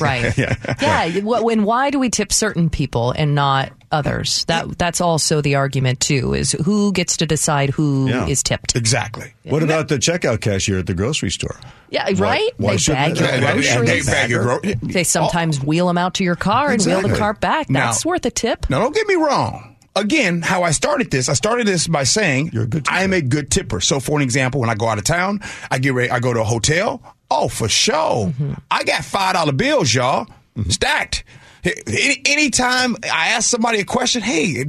Right. 0.00 0.36
Yeah. 0.36 0.54
Yeah. 0.80 1.08
wh- 1.20 1.42
When 1.42 1.64
why 1.64 1.90
do 1.90 1.98
we 1.98 2.10
tip 2.10 2.32
certain 2.32 2.68
people 2.70 3.12
and 3.12 3.34
not 3.34 3.72
others? 3.90 4.44
That 4.46 4.78
that's 4.78 5.00
also 5.00 5.40
the 5.40 5.54
argument 5.54 6.00
too. 6.00 6.34
Is 6.34 6.52
who 6.52 6.92
gets 6.92 7.16
to 7.18 7.26
decide 7.26 7.70
who 7.70 8.08
is 8.08 8.12
Yeah. 8.14 8.34
tipped? 8.44 8.76
Exactly. 8.76 9.32
What 9.44 9.62
about 9.62 9.88
the 9.88 9.96
checkout 9.96 10.40
cashier 10.42 10.78
at 10.78 10.86
the 10.86 10.94
grocery 10.94 11.30
store? 11.30 11.56
Yeah, 11.90 12.10
right. 12.16 12.50
why 12.58 12.72
they 12.72 12.76
shouldn't 12.78 13.16
bag 13.18 13.24
they- 13.24 13.24
your 13.68 13.78
and 13.78 13.88
they- 13.88 14.00
they 14.00 14.06
bag 14.06 14.30
your 14.30 14.42
gro- 14.42 14.60
They 14.82 15.04
sometimes 15.04 15.62
wheel 15.62 15.86
them 15.86 15.98
out 15.98 16.14
to 16.14 16.24
your 16.24 16.36
car 16.36 16.70
and 16.70 16.82
wheel 16.84 17.00
the 17.00 17.16
cart 17.16 17.40
back. 17.40 17.70
Now- 17.70 17.86
That's 17.86 18.04
worth 18.04 18.26
a 18.26 18.30
tip. 18.30 18.68
Now, 18.68 18.80
don't 18.80 18.94
get 18.94 19.06
me 19.06 19.14
wrong. 19.14 19.71
Again, 19.94 20.40
how 20.40 20.62
I 20.62 20.70
started 20.70 21.10
this, 21.10 21.28
I 21.28 21.34
started 21.34 21.66
this 21.66 21.86
by 21.86 22.04
saying 22.04 22.50
You're 22.52 22.64
a 22.64 22.66
good 22.66 22.84
tipper. 22.84 22.96
I 22.96 23.02
am 23.02 23.12
a 23.12 23.20
good 23.20 23.50
tipper. 23.50 23.80
So, 23.80 24.00
for 24.00 24.16
an 24.16 24.22
example, 24.22 24.60
when 24.60 24.70
I 24.70 24.74
go 24.74 24.88
out 24.88 24.98
of 24.98 25.04
town, 25.04 25.40
I 25.70 25.78
get 25.78 25.92
ready, 25.92 26.10
I 26.10 26.18
go 26.18 26.32
to 26.32 26.40
a 26.40 26.44
hotel. 26.44 27.02
Oh, 27.30 27.48
for 27.48 27.68
sure. 27.68 28.28
Mm-hmm. 28.28 28.54
I 28.70 28.84
got 28.84 29.04
five 29.04 29.34
dollar 29.34 29.52
bills, 29.52 29.94
y'all, 29.94 30.26
stacked. 30.68 31.24
Any, 31.64 32.20
anytime 32.26 32.96
I 33.04 33.28
ask 33.28 33.48
somebody 33.48 33.80
a 33.80 33.84
question, 33.84 34.22
hey, 34.22 34.64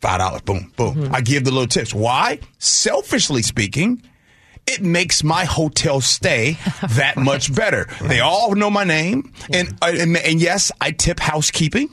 five 0.00 0.18
dollars, 0.18 0.42
boom, 0.42 0.72
boom. 0.76 0.94
Mm-hmm. 0.94 1.14
I 1.14 1.20
give 1.20 1.44
the 1.44 1.50
little 1.50 1.66
tips. 1.66 1.92
Why? 1.92 2.38
Selfishly 2.58 3.42
speaking, 3.42 4.02
it 4.66 4.80
makes 4.80 5.24
my 5.24 5.44
hotel 5.44 6.00
stay 6.00 6.56
that 6.90 7.16
much 7.16 7.54
better. 7.54 7.88
They 8.00 8.20
all 8.20 8.54
know 8.54 8.70
my 8.70 8.84
name, 8.84 9.32
and, 9.52 9.76
uh, 9.82 9.92
and 9.92 10.16
and 10.16 10.40
yes, 10.40 10.70
I 10.80 10.92
tip 10.92 11.18
housekeeping. 11.18 11.88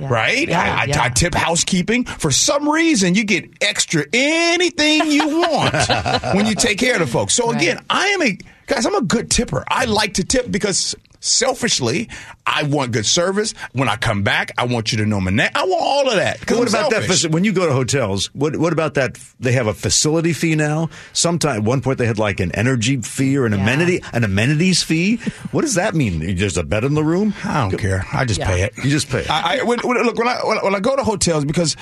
Right? 0.00 0.48
Yeah, 0.48 0.60
I, 0.80 0.84
yeah. 0.84 1.02
I 1.02 1.08
tip 1.08 1.34
housekeeping. 1.34 2.04
For 2.04 2.30
some 2.30 2.68
reason, 2.68 3.14
you 3.14 3.24
get 3.24 3.48
extra 3.60 4.04
anything 4.12 5.10
you 5.10 5.40
want 5.40 5.74
when 6.34 6.46
you 6.46 6.54
take 6.54 6.78
care 6.78 6.94
of 6.94 7.00
the 7.00 7.06
folks. 7.06 7.34
So 7.34 7.50
again, 7.50 7.84
I 7.88 8.06
am 8.08 8.22
a 8.22 8.38
guys. 8.66 8.86
I'm 8.86 8.94
a 8.94 9.02
good 9.02 9.30
tipper. 9.30 9.64
I 9.68 9.84
like 9.84 10.14
to 10.14 10.24
tip 10.24 10.50
because 10.50 10.96
selfishly, 11.24 12.08
I 12.46 12.64
want 12.64 12.92
good 12.92 13.06
service. 13.06 13.54
When 13.72 13.88
I 13.88 13.96
come 13.96 14.22
back, 14.22 14.52
I 14.58 14.64
want 14.66 14.92
you 14.92 14.98
to 14.98 15.06
know 15.06 15.20
my 15.20 15.30
name. 15.30 15.48
I 15.54 15.64
want 15.64 15.82
all 15.82 16.08
of 16.08 16.16
that. 16.16 16.40
'cause 16.46 16.58
What 16.58 16.68
I'm 16.68 16.74
about 16.74 16.90
that? 16.90 17.02
selfish. 17.04 17.24
faci- 17.24 17.30
When 17.32 17.44
you 17.44 17.52
go 17.52 17.66
to 17.66 17.72
hotels, 17.72 18.30
what 18.34 18.56
what 18.56 18.72
about 18.72 18.94
that? 18.94 19.18
They 19.40 19.52
have 19.52 19.66
a 19.66 19.74
facility 19.74 20.32
fee 20.32 20.54
now. 20.54 20.90
Sometime 21.12 21.56
at 21.56 21.62
one 21.62 21.80
point 21.80 21.98
they 21.98 22.06
had 22.06 22.18
like 22.18 22.40
an 22.40 22.52
energy 22.52 23.00
fee 23.00 23.36
or 23.36 23.46
an 23.46 23.52
Yeah. 23.52 23.62
amenity, 23.62 24.02
an 24.12 24.24
amenities 24.24 24.82
fee. 24.82 25.16
What 25.50 25.62
does 25.62 25.74
that 25.74 25.94
mean? 25.94 26.36
There's 26.36 26.56
a 26.56 26.62
bed 26.62 26.84
in 26.84 26.94
the 26.94 27.04
room. 27.04 27.34
I 27.44 27.68
don't 27.68 27.78
care. 27.78 28.06
I 28.12 28.24
just 28.24 28.40
Yeah. 28.40 28.46
pay 28.48 28.62
it. 28.62 28.74
You 28.82 28.90
just 28.90 29.08
pay 29.08 29.20
it. 29.20 29.30
I, 29.30 29.60
I 29.60 29.62
when, 29.62 29.78
when- 29.80 30.02
look 30.04 30.18
when 30.18 30.28
I 30.28 30.36
when, 30.44 30.58
I- 30.58 30.64
when 30.64 30.74
I 30.74 30.80
go 30.80 30.94
to 30.96 31.02
hotels 31.04 31.44
because 31.44 31.76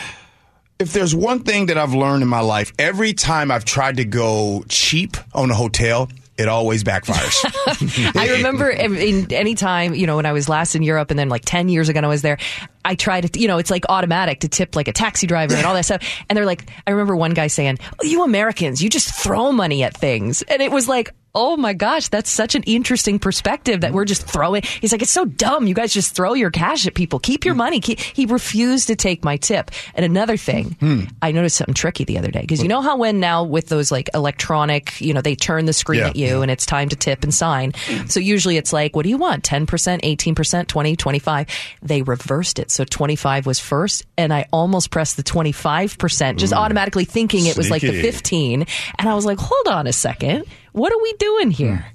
if 0.79 0.93
there's 0.93 1.15
one 1.15 1.41
thing 1.41 1.67
that 1.67 1.79
I've 1.79 1.95
learned 1.95 2.23
in 2.23 2.29
my 2.29 2.41
life, 2.41 2.73
every 2.79 3.13
time 3.13 3.51
I've 3.51 3.65
tried 3.65 3.99
to 3.99 4.05
go 4.05 4.65
cheap 4.69 5.17
on 5.35 5.51
a 5.51 5.55
hotel, 5.55 6.09
it 6.39 6.49
always 6.49 6.83
backfires. 6.83 8.17
I 8.17 8.37
remember 8.37 8.71
in, 8.71 9.33
any 9.33 9.55
time, 9.55 9.95
you 9.95 10.07
know, 10.07 10.17
when 10.17 10.27
I 10.27 10.33
was 10.33 10.49
last 10.49 10.75
in 10.75 10.83
Europe 10.83 11.11
and 11.11 11.19
then 11.19 11.29
like 11.29 11.43
10 11.45 11.69
years 11.69 11.89
ago 11.89 11.99
when 11.99 12.05
I 12.05 12.09
was 12.09 12.23
there, 12.23 12.39
I 12.85 12.95
tried 12.95 13.33
to, 13.33 13.41
you 13.41 13.49
know, 13.49 13.59
it's 13.59 13.71
like 13.71 13.85
automatic 13.89 14.41
to 14.41 14.49
tip 14.49 14.75
like 14.75 14.89
a 14.89 14.93
taxi 14.93 15.27
driver 15.27 15.55
and 15.55 15.67
all 15.67 15.75
that 15.75 15.85
stuff. 15.85 16.03
And 16.29 16.37
they're 16.37 16.47
like, 16.47 16.71
I 16.87 16.93
remember 16.93 17.15
one 17.15 17.35
guy 17.35 17.49
saying, 17.49 17.79
oh, 18.01 18.07
you 18.07 18.25
Americans, 18.25 18.83
you 18.83 18.89
just 18.89 19.15
throw 19.15 19.53
money 19.53 19.83
at 19.83 19.97
things. 19.97 20.43
And 20.43 20.63
it 20.63 20.73
was 20.73 20.89
like, 20.89 21.15
oh 21.35 21.57
my 21.57 21.73
gosh, 21.73 22.09
that's 22.09 22.31
such 22.31 22.55
an 22.55 22.63
interesting 22.65 23.19
perspective 23.19 23.81
that 23.81 23.93
we're 23.93 24.05
just 24.05 24.27
throwing. 24.27 24.63
He's 24.63 24.93
like, 24.93 25.03
it's 25.03 25.11
so 25.11 25.25
dumb. 25.25 25.67
You 25.67 25.75
guys 25.75 25.93
just 25.93 26.15
throw 26.15 26.35
your 26.35 26.51
cash 26.51 26.87
at 26.87 26.95
people. 26.95 27.19
Keep 27.19 27.45
your 27.45 27.55
hmm. 27.55 27.59
money. 27.59 27.81
Keep, 27.81 28.01
he 28.01 28.27
refused 28.27 28.89
to 28.89 28.97
take 28.97 29.25
my 29.25 29.37
tip. 29.37 29.71
And 29.95 30.05
another 30.05 30.37
thing, 30.37 30.73
hmm. 30.73 31.05
I 31.23 31.33
noticed 31.33 31.57
something 31.57 31.75
tricky 31.75 32.05
the 32.05 32.19
other 32.19 32.31
day 32.31 32.43
because 32.43 32.63
you 32.63 32.69
know 32.69 32.83
how 32.83 32.97
when 32.97 33.21
now 33.21 33.45
with 33.45 33.69
those 33.69 33.91
like 33.91 34.11
electronic, 34.15 35.01
you 35.01 35.15
know, 35.15 35.23
they 35.23 35.35
turn 35.35 35.65
the 35.65 35.73
screen 35.73 36.01
Yeah. 36.01 36.09
at 36.09 36.17
you 36.17 36.43
and 36.43 36.51
it's 36.51 36.67
time 36.67 36.89
to 36.91 36.97
tip 36.97 37.23
and 37.23 37.33
sign. 37.33 37.73
So 38.09 38.21
usually 38.21 38.57
it's 38.57 38.73
like, 38.73 38.95
what 38.95 39.05
do 39.05 39.09
you 39.09 39.19
want? 39.19 39.45
10%, 39.45 39.67
18%, 39.67 40.67
20, 40.67 40.97
25. 40.97 41.47
They 41.83 42.03
reversed 42.03 42.59
it. 42.59 42.71
So 42.71 42.85
25 42.85 43.47
was 43.47 43.59
first 43.59 44.07
and 44.19 44.33
I 44.33 44.47
almost 44.53 44.91
pressed 44.91 45.17
the 45.17 45.23
25%, 45.23 46.37
just 46.37 46.53
automatically 46.53 47.05
thinking 47.05 47.47
it 47.47 47.57
was 47.57 47.71
like 47.71 47.83
the 47.83 48.03
15. 48.03 48.67
And 48.99 49.09
I 49.09 49.15
was 49.15 49.25
like, 49.25 49.39
hold 49.39 49.69
on 49.69 49.87
a 49.87 49.93
second. 49.93 50.45
What 50.73 50.93
are 50.93 51.03
we 51.03 51.13
doing 51.15 51.51
here? 51.51 51.87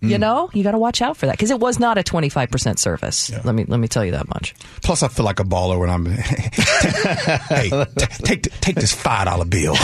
You 0.00 0.16
know, 0.16 0.48
you 0.54 0.62
got 0.62 0.70
to 0.72 0.78
watch 0.78 1.02
out 1.02 1.16
for 1.16 1.26
that 1.26 1.32
because 1.32 1.50
it 1.50 1.58
was 1.58 1.80
not 1.80 1.98
a 1.98 2.02
25% 2.04 2.78
service. 2.78 3.32
Let 3.44 3.52
me 3.52 3.64
let 3.64 3.80
me 3.80 3.88
tell 3.88 4.04
you 4.04 4.12
that 4.12 4.28
much. 4.28 4.54
Plus, 4.80 5.02
I 5.02 5.08
feel 5.08 5.24
like 5.24 5.40
a 5.40 5.44
baller 5.44 5.76
when 5.80 5.90
I'm. 5.90 6.06
hey, 7.48 7.68
t- 7.70 8.06
take 8.24 8.42
th- 8.44 8.60
take 8.60 8.76
this 8.76 8.92
five 8.94 9.26
dollar 9.26 9.44
bill. 9.44 9.74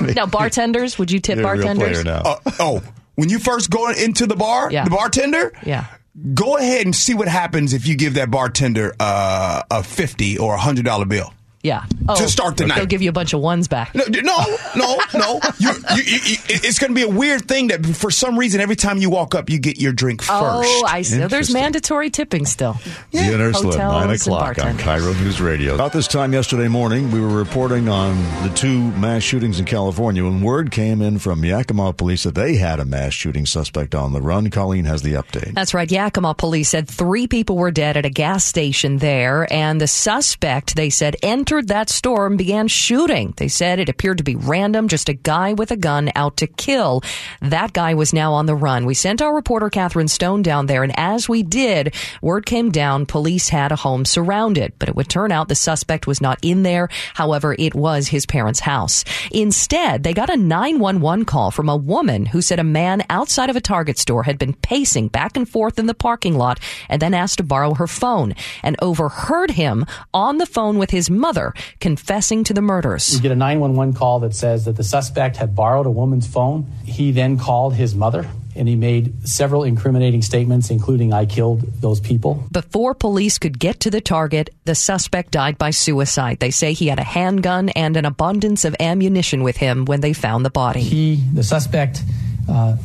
now, 0.16 0.24
bartenders, 0.24 0.98
would 0.98 1.10
you 1.10 1.20
tip 1.20 1.36
You're 1.38 1.52
a 1.52 1.58
real 1.58 1.66
bartenders? 1.66 2.02
now. 2.04 2.22
Uh, 2.24 2.36
oh, 2.60 2.82
when 3.16 3.28
you 3.28 3.38
first 3.38 3.68
go 3.68 3.90
into 3.90 4.26
the 4.26 4.36
bar, 4.36 4.70
Yeah. 4.72 4.84
the 4.84 4.90
bartender, 4.90 5.52
Yeah. 5.66 5.84
go 6.32 6.56
ahead 6.56 6.86
and 6.86 6.96
see 6.96 7.12
what 7.12 7.28
happens 7.28 7.74
if 7.74 7.86
you 7.86 7.94
give 7.94 8.14
that 8.14 8.30
bartender 8.30 8.94
uh, 8.98 9.62
a 9.70 9.82
fifty 9.82 10.38
or 10.38 10.54
a 10.54 10.58
hundred 10.58 10.86
dollar 10.86 11.04
bill. 11.04 11.30
Yeah. 11.62 11.84
Oh, 12.08 12.16
To 12.16 12.28
start 12.28 12.56
the 12.56 12.66
night. 12.66 12.76
They'll 12.76 12.86
give 12.86 13.02
you 13.02 13.08
a 13.08 13.12
bunch 13.12 13.34
of 13.34 13.40
ones 13.40 13.68
back. 13.68 13.94
No, 13.94 14.04
no, 14.08 14.58
no, 14.74 14.98
no. 15.14 15.40
You, 15.60 15.70
you, 15.70 16.02
you, 16.02 16.18
you, 16.24 16.36
it's 16.48 16.80
going 16.80 16.90
to 16.90 16.94
be 16.94 17.02
a 17.02 17.08
weird 17.08 17.46
thing 17.46 17.68
that 17.68 17.86
for 17.86 18.10
some 18.10 18.36
reason 18.36 18.60
every 18.60 18.74
time 18.74 18.98
you 18.98 19.10
walk 19.10 19.36
up, 19.36 19.48
you 19.48 19.60
get 19.60 19.80
your 19.80 19.92
drink 19.92 20.24
oh, 20.28 20.40
first. 20.40 20.68
Oh, 20.72 20.86
I 20.88 21.02
see. 21.02 21.18
There's 21.18 21.52
mandatory 21.52 22.10
tipping 22.10 22.46
still. 22.46 22.76
The 23.12 23.18
Inner 23.18 23.52
Slip, 23.52 23.74
Hotels 23.74 24.06
9 24.06 24.10
o'clock 24.10 24.58
on. 24.58 24.76
KIRO 24.76 25.14
News 25.20 25.40
Radio. 25.40 25.76
About 25.76 25.92
this 25.92 26.08
time 26.08 26.32
yesterday 26.32 26.66
morning, 26.66 27.12
we 27.12 27.20
were 27.20 27.28
reporting 27.28 27.88
on 27.88 28.16
the 28.42 28.52
two 28.56 28.90
mass 28.92 29.22
shootings 29.22 29.60
in 29.60 29.64
California 29.64 30.24
when 30.24 30.42
word 30.42 30.72
came 30.72 31.00
in 31.00 31.20
from 31.20 31.44
Yakima 31.44 31.92
police 31.92 32.24
that 32.24 32.34
they 32.34 32.56
had 32.56 32.80
a 32.80 32.84
mass 32.84 33.12
shooting 33.12 33.46
suspect 33.46 33.94
on 33.94 34.12
the 34.12 34.20
run. 34.20 34.50
Colleen 34.50 34.84
has 34.86 35.02
the 35.02 35.12
update. 35.12 35.54
That's 35.54 35.74
right. 35.74 35.90
Yakima 35.90 36.34
police 36.34 36.70
said 36.70 36.88
three 36.88 37.28
people 37.28 37.56
were 37.56 37.70
dead 37.70 37.96
at 37.96 38.04
a 38.04 38.10
gas 38.10 38.44
station 38.44 38.98
there, 38.98 39.46
and 39.52 39.80
the 39.80 39.86
suspect, 39.86 40.74
they 40.74 40.90
said, 40.90 41.14
entered 41.22 41.51
that 41.60 41.90
store 41.90 42.26
and 42.26 42.38
began 42.38 42.68
shooting. 42.68 43.34
They 43.36 43.48
said 43.48 43.78
it 43.78 43.88
appeared 43.88 44.18
to 44.18 44.24
be 44.24 44.36
random, 44.36 44.88
just 44.88 45.08
a 45.08 45.14
guy 45.14 45.52
with 45.52 45.70
a 45.70 45.76
gun 45.76 46.10
out 46.14 46.38
to 46.38 46.46
kill. 46.46 47.02
That 47.40 47.72
guy 47.72 47.94
was 47.94 48.12
now 48.12 48.32
on 48.32 48.46
the 48.46 48.54
run. 48.54 48.86
We 48.86 48.94
sent 48.94 49.20
our 49.20 49.34
reporter 49.34 49.68
Catherine 49.68 50.08
Stone 50.08 50.42
down 50.42 50.66
there, 50.66 50.82
and 50.82 50.98
as 50.98 51.28
we 51.28 51.42
did, 51.42 51.94
word 52.22 52.46
came 52.46 52.70
down 52.70 53.06
police 53.06 53.48
had 53.48 53.72
a 53.72 53.76
home 53.76 54.04
surrounded, 54.04 54.72
but 54.78 54.88
it 54.88 54.96
would 54.96 55.08
turn 55.08 55.32
out 55.32 55.48
the 55.48 55.54
suspect 55.54 56.06
was 56.06 56.20
not 56.20 56.38
in 56.42 56.62
there. 56.62 56.88
However, 57.14 57.56
it 57.58 57.74
was 57.74 58.08
his 58.08 58.24
parents' 58.24 58.60
house. 58.60 59.04
Instead, 59.30 60.04
they 60.04 60.14
got 60.14 60.30
a 60.30 60.36
911 60.36 61.24
call 61.24 61.50
from 61.50 61.68
a 61.68 61.76
woman 61.76 62.26
who 62.26 62.40
said 62.40 62.60
a 62.60 62.64
man 62.64 63.02
outside 63.10 63.50
of 63.50 63.56
a 63.56 63.60
Target 63.60 63.98
store 63.98 64.22
had 64.22 64.38
been 64.38 64.54
pacing 64.54 65.08
back 65.08 65.36
and 65.36 65.48
forth 65.48 65.78
in 65.78 65.86
the 65.86 65.94
parking 65.94 66.36
lot 66.36 66.60
and 66.88 67.02
then 67.02 67.14
asked 67.14 67.38
to 67.38 67.42
borrow 67.42 67.74
her 67.74 67.86
phone 67.86 68.34
and 68.62 68.76
overheard 68.80 69.50
him 69.50 69.84
on 70.14 70.38
the 70.38 70.46
phone 70.46 70.78
with 70.78 70.90
his 70.90 71.10
mother 71.10 71.41
confessing 71.80 72.44
to 72.44 72.54
the 72.54 72.62
murders. 72.62 73.12
We 73.14 73.20
get 73.20 73.32
a 73.32 73.36
911 73.36 73.94
call 73.94 74.20
that 74.20 74.34
says 74.34 74.64
that 74.66 74.76
the 74.76 74.84
suspect 74.84 75.36
had 75.36 75.54
borrowed 75.54 75.86
a 75.86 75.90
woman's 75.90 76.26
phone. 76.26 76.70
He 76.84 77.10
then 77.12 77.38
called 77.38 77.74
his 77.74 77.94
mother 77.94 78.26
and 78.54 78.68
he 78.68 78.76
made 78.76 79.26
several 79.26 79.64
incriminating 79.64 80.22
statements, 80.22 80.70
including, 80.70 81.12
I 81.12 81.24
killed 81.26 81.60
those 81.80 82.00
people. 82.00 82.44
Before 82.50 82.94
police 82.94 83.38
could 83.38 83.58
get 83.58 83.80
to 83.80 83.90
the 83.90 84.00
target, 84.00 84.50
the 84.64 84.74
suspect 84.74 85.30
died 85.30 85.56
by 85.56 85.70
suicide. 85.70 86.38
They 86.38 86.50
say 86.50 86.72
he 86.72 86.88
had 86.88 86.98
a 86.98 87.04
handgun 87.04 87.70
and 87.70 87.96
an 87.96 88.04
abundance 88.04 88.64
of 88.64 88.76
ammunition 88.78 89.42
with 89.42 89.56
him 89.56 89.86
when 89.86 90.00
they 90.00 90.12
found 90.12 90.44
the 90.44 90.50
body. 90.50 90.82
He, 90.82 91.16
the 91.32 91.42
suspect, 91.42 92.02
uh, 92.48 92.76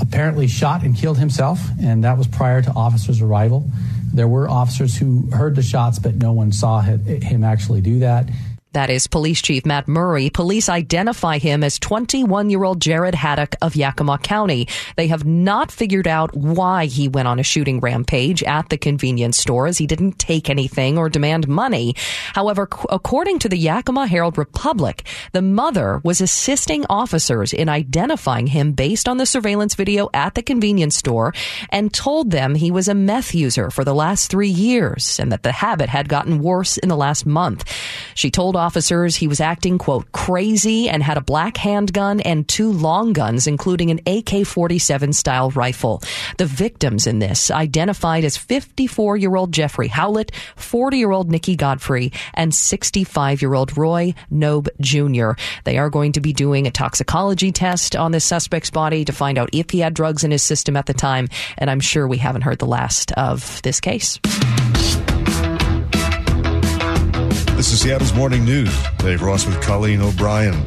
apparently 0.00 0.46
shot 0.46 0.82
and 0.84 0.96
killed 0.96 1.18
himself, 1.18 1.60
and 1.80 2.04
that 2.04 2.16
was 2.16 2.28
prior 2.28 2.62
to 2.62 2.70
officers' 2.72 3.20
arrival. 3.20 3.68
There 4.16 4.26
were 4.26 4.48
officers 4.48 4.96
who 4.96 5.30
heard 5.30 5.54
the 5.56 5.62
shots, 5.62 5.98
but 5.98 6.16
no 6.16 6.32
one 6.32 6.50
saw 6.50 6.80
him 6.80 7.44
actually 7.44 7.82
do 7.82 7.98
that. 7.98 8.30
That 8.76 8.90
is 8.90 9.06
Police 9.06 9.40
Chief 9.40 9.64
Matt 9.64 9.88
Murray. 9.88 10.28
Police 10.28 10.68
identify 10.68 11.38
him 11.38 11.64
as 11.64 11.78
21 11.78 12.50
year 12.50 12.62
old 12.62 12.78
Jarid 12.78 13.14
Haddock 13.14 13.56
of 13.62 13.74
Yakima 13.74 14.18
County. 14.18 14.68
They 14.96 15.06
have 15.06 15.24
not 15.24 15.72
figured 15.72 16.06
out 16.06 16.36
why 16.36 16.84
he 16.84 17.08
went 17.08 17.26
on 17.26 17.38
a 17.38 17.42
shooting 17.42 17.80
rampage 17.80 18.42
at 18.42 18.68
the 18.68 18.76
convenience 18.76 19.38
store 19.38 19.66
as 19.66 19.78
he 19.78 19.86
didn't 19.86 20.18
take 20.18 20.50
anything 20.50 20.98
or 20.98 21.08
demand 21.08 21.48
money. 21.48 21.94
However, 22.34 22.68
according 22.90 23.38
to 23.38 23.48
the 23.48 23.56
Yakima 23.56 24.08
Herald 24.08 24.36
Republic, 24.36 25.04
the 25.32 25.40
mother 25.40 26.02
was 26.04 26.20
assisting 26.20 26.84
officers 26.90 27.54
in 27.54 27.70
identifying 27.70 28.46
him 28.46 28.72
based 28.72 29.08
on 29.08 29.16
the 29.16 29.24
surveillance 29.24 29.74
video 29.74 30.10
at 30.12 30.34
the 30.34 30.42
convenience 30.42 30.98
store 30.98 31.32
and 31.70 31.94
told 31.94 32.30
them 32.30 32.54
he 32.54 32.70
was 32.70 32.88
a 32.88 32.94
meth 32.94 33.34
user 33.34 33.70
for 33.70 33.84
the 33.84 33.94
last 33.94 34.30
three 34.30 34.50
years 34.50 35.18
and 35.18 35.32
that 35.32 35.44
the 35.44 35.52
habit 35.52 35.88
had 35.88 36.10
gotten 36.10 36.40
worse 36.40 36.76
in 36.76 36.90
the 36.90 36.94
last 36.94 37.24
month. 37.24 37.64
She 38.14 38.30
told 38.30 38.54
officers 38.66 39.14
he 39.14 39.28
was 39.28 39.40
acting, 39.40 39.78
quote, 39.78 40.10
crazy 40.10 40.88
and 40.88 41.00
had 41.00 41.16
a 41.16 41.20
black 41.20 41.56
handgun 41.56 42.20
and 42.20 42.48
two 42.48 42.72
long 42.72 43.12
guns, 43.12 43.46
including 43.46 43.92
an 43.92 44.00
AK 44.06 44.44
47 44.44 45.12
style 45.12 45.52
rifle. 45.52 46.02
The 46.38 46.46
victims 46.46 47.06
in 47.06 47.20
this 47.20 47.48
identified 47.52 48.24
as 48.24 48.36
54 48.36 49.18
year 49.18 49.36
old 49.36 49.52
Jeffrey 49.52 49.86
Howlett, 49.86 50.32
40 50.56 50.98
year 50.98 51.12
old 51.12 51.30
Nikki 51.30 51.54
Godfrey, 51.54 52.12
and 52.34 52.52
65 52.52 53.40
year 53.40 53.54
old 53.54 53.78
Roy 53.78 54.14
Nobe 54.32 54.68
Jr. 54.80 55.40
They 55.62 55.78
are 55.78 55.88
going 55.88 56.10
to 56.12 56.20
be 56.20 56.32
doing 56.32 56.66
a 56.66 56.72
toxicology 56.72 57.52
test 57.52 57.94
on 57.94 58.10
this 58.10 58.24
suspect's 58.24 58.70
body 58.70 59.04
to 59.04 59.12
find 59.12 59.38
out 59.38 59.50
if 59.52 59.70
he 59.70 59.78
had 59.78 59.94
drugs 59.94 60.24
in 60.24 60.32
his 60.32 60.42
system 60.42 60.76
at 60.76 60.86
the 60.86 60.94
time, 60.94 61.28
and 61.56 61.70
I'm 61.70 61.80
sure 61.80 62.08
we 62.08 62.18
haven't 62.18 62.42
heard 62.42 62.58
the 62.58 62.66
last 62.66 63.12
of 63.12 63.62
this 63.62 63.80
case. 63.80 64.18
Is 67.76 67.82
Seattle's 67.82 68.14
Morning 68.14 68.42
News. 68.42 68.74
Dave 68.96 69.20
Ross 69.20 69.44
with 69.44 69.60
Colleen 69.60 70.00
O'Brien. 70.00 70.66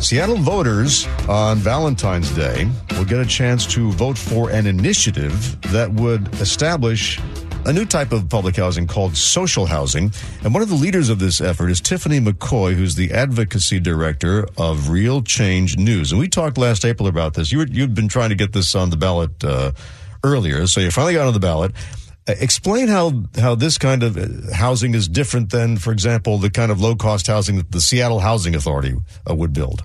Seattle 0.00 0.36
voters 0.36 1.04
on 1.28 1.58
Valentine's 1.58 2.30
Day 2.30 2.70
will 2.92 3.04
get 3.04 3.18
a 3.18 3.26
chance 3.26 3.66
to 3.74 3.90
vote 3.90 4.16
for 4.16 4.50
an 4.50 4.68
initiative 4.68 5.60
that 5.72 5.92
would 5.94 6.32
establish 6.34 7.18
a 7.64 7.72
new 7.72 7.84
type 7.84 8.12
of 8.12 8.28
public 8.28 8.54
housing 8.54 8.86
called 8.86 9.16
social 9.16 9.66
housing. 9.66 10.12
And 10.44 10.54
one 10.54 10.62
of 10.62 10.68
the 10.68 10.76
leaders 10.76 11.08
of 11.08 11.18
this 11.18 11.40
effort 11.40 11.70
is 11.70 11.80
Tiffany 11.80 12.20
McCoy, 12.20 12.74
who's 12.74 12.94
the 12.94 13.10
advocacy 13.10 13.80
director 13.80 14.46
of 14.56 14.90
Real 14.90 15.22
Change 15.22 15.76
News. 15.76 16.12
And 16.12 16.20
we 16.20 16.28
talked 16.28 16.56
last 16.56 16.84
April 16.84 17.08
about 17.08 17.34
this. 17.34 17.50
You 17.50 17.58
were, 17.58 17.66
you've 17.66 17.94
been 17.94 18.06
trying 18.06 18.28
to 18.28 18.36
get 18.36 18.52
this 18.52 18.76
on 18.76 18.90
the 18.90 18.96
ballot 18.96 19.42
uh, 19.42 19.72
earlier, 20.22 20.68
so 20.68 20.80
you 20.80 20.92
finally 20.92 21.14
got 21.14 21.26
on 21.26 21.32
the 21.32 21.40
ballot. 21.40 21.72
Explain 22.26 22.88
how 22.88 23.24
how 23.38 23.54
this 23.54 23.76
kind 23.76 24.02
of 24.02 24.16
uh, 24.16 24.54
housing 24.54 24.94
is 24.94 25.08
different 25.08 25.50
than, 25.50 25.76
for 25.76 25.92
example, 25.92 26.38
the 26.38 26.50
kind 26.50 26.72
of 26.72 26.80
low 26.80 26.96
cost 26.96 27.26
housing 27.26 27.56
that 27.56 27.70
the 27.70 27.80
Seattle 27.80 28.20
Housing 28.20 28.54
Authority 28.54 28.96
uh, 29.28 29.34
would 29.34 29.52
build. 29.52 29.84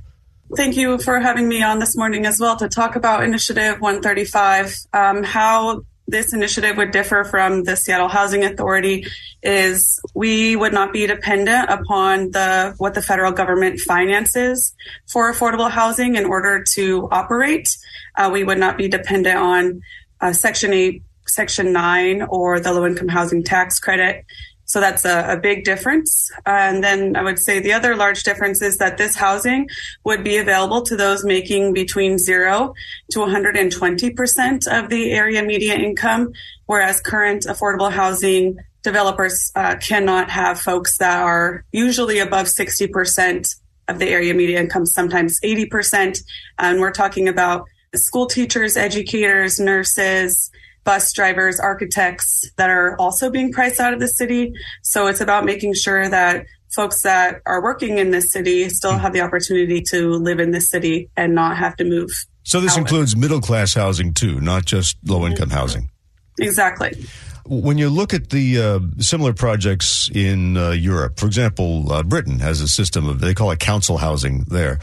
Thank 0.55 0.77
you 0.77 0.97
for 0.97 1.19
having 1.19 1.47
me 1.47 1.61
on 1.61 1.79
this 1.79 1.95
morning 1.95 2.25
as 2.25 2.39
well 2.39 2.55
to 2.57 2.69
talk 2.69 2.95
about 2.95 3.23
Initiative 3.23 3.81
135. 3.81 4.75
Um, 4.93 5.23
how 5.23 5.81
this 6.07 6.33
initiative 6.33 6.77
would 6.77 6.91
differ 6.91 7.23
from 7.23 7.65
the 7.65 7.75
Seattle 7.75 8.07
Housing 8.07 8.43
Authority 8.43 9.05
is 9.43 9.99
we 10.15 10.55
would 10.55 10.73
not 10.73 10.91
be 10.91 11.05
dependent 11.07 11.69
upon 11.69 12.31
the 12.31 12.73
what 12.77 12.93
the 12.93 13.01
federal 13.01 13.31
government 13.31 13.79
finances 13.79 14.73
for 15.07 15.31
affordable 15.31 15.69
housing 15.69 16.15
in 16.15 16.25
order 16.25 16.63
to 16.73 17.07
operate. 17.11 17.69
Uh, 18.15 18.29
we 18.31 18.43
would 18.43 18.57
not 18.57 18.77
be 18.77 18.87
dependent 18.87 19.37
on 19.37 19.81
uh, 20.21 20.33
Section 20.33 20.73
8, 20.73 21.03
Section 21.29 21.71
9, 21.71 22.23
or 22.23 22.59
the 22.59 22.73
low 22.73 22.85
income 22.85 23.07
housing 23.07 23.43
tax 23.43 23.79
credit. 23.79 24.25
So 24.69 24.79
that's 24.79 25.03
a, 25.03 25.33
a 25.33 25.37
big 25.37 25.63
difference. 25.63 26.31
And 26.45 26.83
then 26.83 27.15
I 27.15 27.23
would 27.23 27.39
say 27.39 27.59
the 27.59 27.73
other 27.73 27.95
large 27.95 28.21
difference 28.21 28.61
is 28.61 28.77
that 28.77 28.97
this 28.97 29.15
housing 29.15 29.67
would 30.05 30.23
be 30.23 30.37
available 30.37 30.83
to 30.83 30.95
those 30.95 31.25
making 31.25 31.73
between 31.73 32.19
zero 32.19 32.75
to 33.11 33.19
120% 33.19 34.67
of 34.67 34.89
the 34.89 35.11
area 35.11 35.41
median 35.41 35.81
income, 35.81 36.33
whereas 36.67 37.01
current 37.01 37.45
affordable 37.45 37.91
housing 37.91 38.57
developers 38.83 39.51
uh, 39.55 39.75
cannot 39.77 40.29
have 40.29 40.61
folks 40.61 40.99
that 40.99 41.19
are 41.19 41.65
usually 41.71 42.19
above 42.19 42.45
60% 42.45 43.47
of 43.87 43.97
the 43.97 44.09
area 44.09 44.35
median 44.35 44.65
income, 44.65 44.85
sometimes 44.85 45.39
80%. 45.41 46.19
And 46.59 46.79
we're 46.79 46.91
talking 46.91 47.27
about 47.27 47.65
school 47.95 48.27
teachers, 48.27 48.77
educators, 48.77 49.59
nurses, 49.59 50.51
bus 50.89 51.13
drivers, 51.13 51.59
architects 51.59 52.49
that 52.57 52.71
are 52.71 52.95
also 52.97 53.29
being 53.29 53.51
priced 53.51 53.79
out 53.79 53.93
of 53.93 53.99
the 53.99 54.07
city. 54.07 54.51
So 54.81 55.05
it's 55.05 55.21
about 55.21 55.45
making 55.45 55.75
sure 55.75 56.09
that 56.09 56.47
folks 56.73 57.03
that 57.03 57.41
are 57.45 57.61
working 57.61 57.99
in 57.99 58.09
this 58.09 58.31
city 58.31 58.67
still 58.69 58.97
have 58.97 59.13
the 59.13 59.21
opportunity 59.21 59.83
to 59.91 60.13
live 60.13 60.39
in 60.39 60.49
this 60.49 60.67
city 60.67 61.11
and 61.15 61.35
not 61.35 61.57
have 61.57 61.75
to 61.75 61.83
move. 61.83 62.09
So 62.41 62.59
this 62.59 62.71
out. 62.71 62.79
includes 62.79 63.15
middle 63.15 63.39
class 63.39 63.75
housing 63.75 64.15
too, 64.15 64.41
not 64.41 64.65
just 64.65 64.97
low 65.05 65.27
income 65.27 65.51
housing. 65.51 65.91
Exactly. 66.39 67.05
When 67.45 67.77
you 67.77 67.91
look 67.91 68.15
at 68.15 68.31
the 68.31 68.59
uh, 68.59 68.79
similar 68.97 69.33
projects 69.33 70.09
in 70.11 70.57
uh, 70.57 70.71
Europe, 70.71 71.19
for 71.19 71.27
example, 71.27 71.91
uh, 71.91 72.01
Britain 72.01 72.39
has 72.39 72.61
a 72.61 72.67
system 72.67 73.07
of 73.07 73.21
they 73.21 73.35
call 73.35 73.51
it 73.51 73.59
council 73.59 73.99
housing 73.99 74.43
there. 74.47 74.79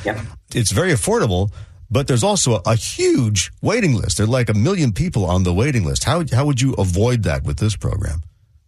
It's 0.55 0.71
very 0.71 0.93
affordable, 0.93 1.51
but 1.91 2.07
there's 2.07 2.25
also 2.25 2.57
a, 2.57 2.63
a 2.67 2.75
huge 2.75 3.51
waiting 3.63 3.95
list. 3.95 4.19
There 4.19 4.25
are 4.25 4.31
like 4.31 4.49
a 4.49 4.55
million 4.55 4.93
people 4.93 5.25
on 5.25 5.43
the 5.43 5.53
waiting 5.53 5.85
list. 5.85 6.05
How 6.05 6.25
how 6.33 6.47
would 6.47 6.61
you 6.61 6.75
avoid 6.75 7.23
that 7.25 7.45
with 7.45 7.59
this 7.59 7.77
program? 7.77 8.23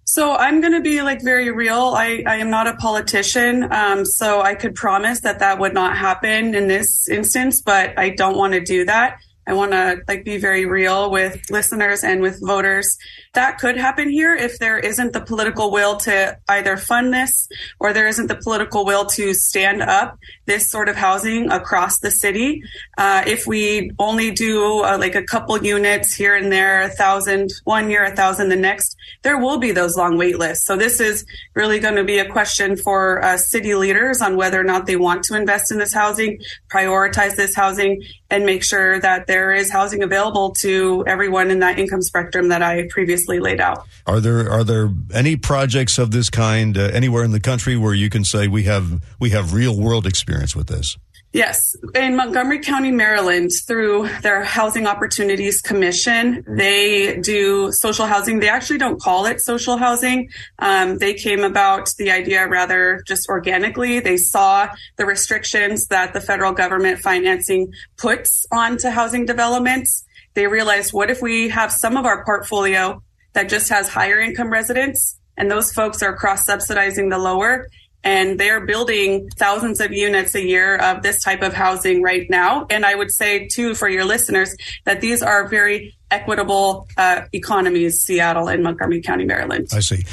So 0.05 0.35
I'm 0.35 0.63
going 0.63 0.73
to 0.73 0.81
be 0.81 1.03
like 1.03 1.23
very 1.23 1.51
real. 1.51 1.93
I, 1.95 2.23
I 2.27 2.37
am 2.37 2.49
not 2.49 2.67
a 2.67 2.75
politician. 2.77 3.71
Um, 3.71 4.07
so 4.07 4.41
I 4.41 4.55
could 4.55 4.75
promise 4.75 5.21
that 5.21 5.41
that 5.41 5.59
would 5.59 5.75
not 5.75 5.99
happen 5.99 6.55
in 6.55 6.67
this 6.67 7.09
instance, 7.11 7.61
but 7.61 7.99
I 7.99 8.09
don't 8.09 8.37
want 8.37 8.55
to 8.55 8.61
do 8.61 8.87
that. 8.87 9.19
I 9.49 9.55
want 9.55 9.73
to 9.73 10.03
like 10.07 10.25
be 10.25 10.37
very 10.37 10.67
real 10.67 11.11
with 11.11 11.41
listeners 11.51 12.05
and 12.05 12.21
with 12.21 12.39
voters. 12.47 12.99
That 13.33 13.59
could 13.59 13.79
happen 13.79 14.11
here 14.11 14.35
if 14.35 14.59
there 14.59 14.79
isn't 14.79 15.15
the 15.15 15.23
political 15.23 15.71
will 15.73 15.97
to 15.99 16.37
either 16.49 16.77
fund 16.77 17.15
this 17.15 17.49
or 17.81 17.95
there 17.95 18.07
isn't 18.09 18.27
the 18.27 18.37
political 18.37 18.85
will 18.85 19.07
to 19.07 19.33
stand 19.33 19.81
up 19.81 20.19
this 20.45 20.71
sort 20.71 20.91
of 20.91 20.97
housing 20.97 21.51
across 21.51 21.99
the 22.01 22.11
city. 22.11 22.63
Uh, 22.99 23.23
if 23.27 23.47
we 23.47 23.91
only 23.99 24.31
do 24.31 24.85
uh, 24.85 24.99
like 24.99 25.15
a 25.15 25.23
couple 25.23 25.57
units 25.65 26.15
here 26.15 26.37
and 26.37 26.53
there, 26.53 26.83
a 26.83 26.91
thousand 26.91 27.51
one 27.65 27.91
year, 27.91 28.05
a 28.05 28.15
thousand 28.15 28.51
the 28.51 28.57
next, 28.57 28.97
there 29.23 29.39
will 29.39 29.59
be 29.59 29.73
those 29.73 29.97
long 29.97 30.19
wait 30.19 30.39
lists. 30.39 30.67
So 30.67 30.77
this 30.77 31.01
is 31.01 31.25
really 31.55 31.79
going 31.79 31.97
to 31.97 32.05
be 32.05 32.19
a 32.19 32.31
question 32.31 32.77
for 32.77 33.25
uh, 33.25 33.39
city 33.39 33.75
leaders 33.75 34.21
on 34.21 34.37
whether 34.37 34.61
or 34.61 34.65
not 34.65 34.85
they 34.85 34.97
want 34.97 35.23
to 35.25 35.37
invest 35.37 35.73
in 35.73 35.79
this 35.79 35.95
housing, 35.95 36.39
prioritize 36.69 37.37
this 37.37 37.55
housing, 37.55 38.03
and 38.31 38.45
make 38.45 38.63
sure 38.63 39.01
that 39.01 39.27
there 39.27 39.53
is 39.53 39.71
housing 39.71 40.03
available 40.03 40.55
to 40.61 41.03
everyone 41.07 41.51
in 41.51 41.61
that 41.61 41.79
income 41.79 42.03
spectrum 42.03 42.49
that 42.49 42.63
I 42.63 42.87
previously 42.89 43.41
laid 43.41 43.61
out. 43.61 43.87
Are 44.07 44.21
there 44.21 44.51
are 44.51 44.65
there 44.65 44.91
any 45.15 45.37
projects 45.37 45.99
of 45.99 46.11
this 46.11 46.29
kind 46.29 46.77
uh, 46.77 46.91
anywhere 46.93 47.25
in 47.25 47.31
the 47.31 47.41
country 47.41 47.77
where 47.77 47.95
you 47.95 48.11
can 48.11 48.25
say 48.25 48.49
we 48.49 48.65
have 48.65 49.03
we 49.19 49.31
have 49.31 49.55
real 49.55 49.79
world 49.79 50.07
experience 50.07 50.55
with 50.55 50.67
this? 50.67 50.97
Yes. 51.33 51.77
In 51.95 52.17
Montgomery 52.17 52.61
County, 52.61 52.91
Maryland, 52.91 53.51
through 53.67 54.09
their 54.23 54.43
Housing 54.43 54.87
Opportunities 54.87 55.61
Commission, 55.61 56.43
they 56.49 57.21
do 57.21 57.71
social 57.71 58.07
housing. 58.07 58.41
They 58.41 58.49
actually 58.49 58.79
don't 58.79 58.99
call 58.99 59.27
it 59.27 59.41
social 59.41 59.77
housing. 59.77 60.31
Um, 60.59 60.97
they 60.97 61.13
came 61.13 61.45
about 61.45 61.91
the 61.99 62.11
idea 62.11 62.49
rather 62.49 63.03
just 63.07 63.29
organically. 63.29 64.01
They 64.01 64.17
saw 64.17 64.69
the 64.97 65.05
restrictions 65.05 65.87
that 65.89 66.15
the 66.15 66.21
federal 66.23 66.53
government 66.53 67.01
financing 67.01 67.75
puts 67.99 68.47
onto 68.51 68.89
housing 68.89 69.27
developments. 69.27 70.05
They 70.33 70.47
realized, 70.47 70.95
what 70.95 71.11
if 71.11 71.21
we 71.21 71.51
have 71.51 71.73
some 71.73 71.99
of 71.99 72.07
our 72.07 72.25
portfolio 72.25 73.03
that 73.35 73.51
just 73.51 73.69
has 73.69 73.89
higher 73.89 74.19
income 74.19 74.51
residents 74.51 75.19
and 75.37 75.51
those 75.51 75.73
folks 75.73 76.03
are 76.03 76.17
cross 76.17 76.47
subsidizing 76.47 77.11
the 77.11 77.19
lower 77.19 77.69
and 78.05 78.39
they're 78.39 78.65
building 78.65 79.29
thousands 79.37 79.81
of 79.81 79.93
units 79.93 80.35
a 80.35 80.43
year 80.43 80.77
of 80.77 81.03
this 81.03 81.23
type 81.23 81.43
of 81.43 81.53
housing 81.53 82.03
right 82.03 82.29
now. 82.31 82.67
And 82.71 82.87
I 82.87 82.95
would 82.95 83.13
say 83.13 83.49
too, 83.49 83.75
for 83.75 83.89
your 83.89 84.05
listeners, 84.05 84.55
that 84.85 85.01
these 85.01 85.23
are 85.23 85.49
very 85.49 85.97
equitable 86.11 86.87
uh, 86.97 87.23
economies, 87.33 88.01
Seattle 88.01 88.49
and 88.49 88.63
Montgomery 88.63 89.03
County, 89.03 89.25
Maryland. 89.25 89.69
I 89.73 89.81
see. 89.81 90.05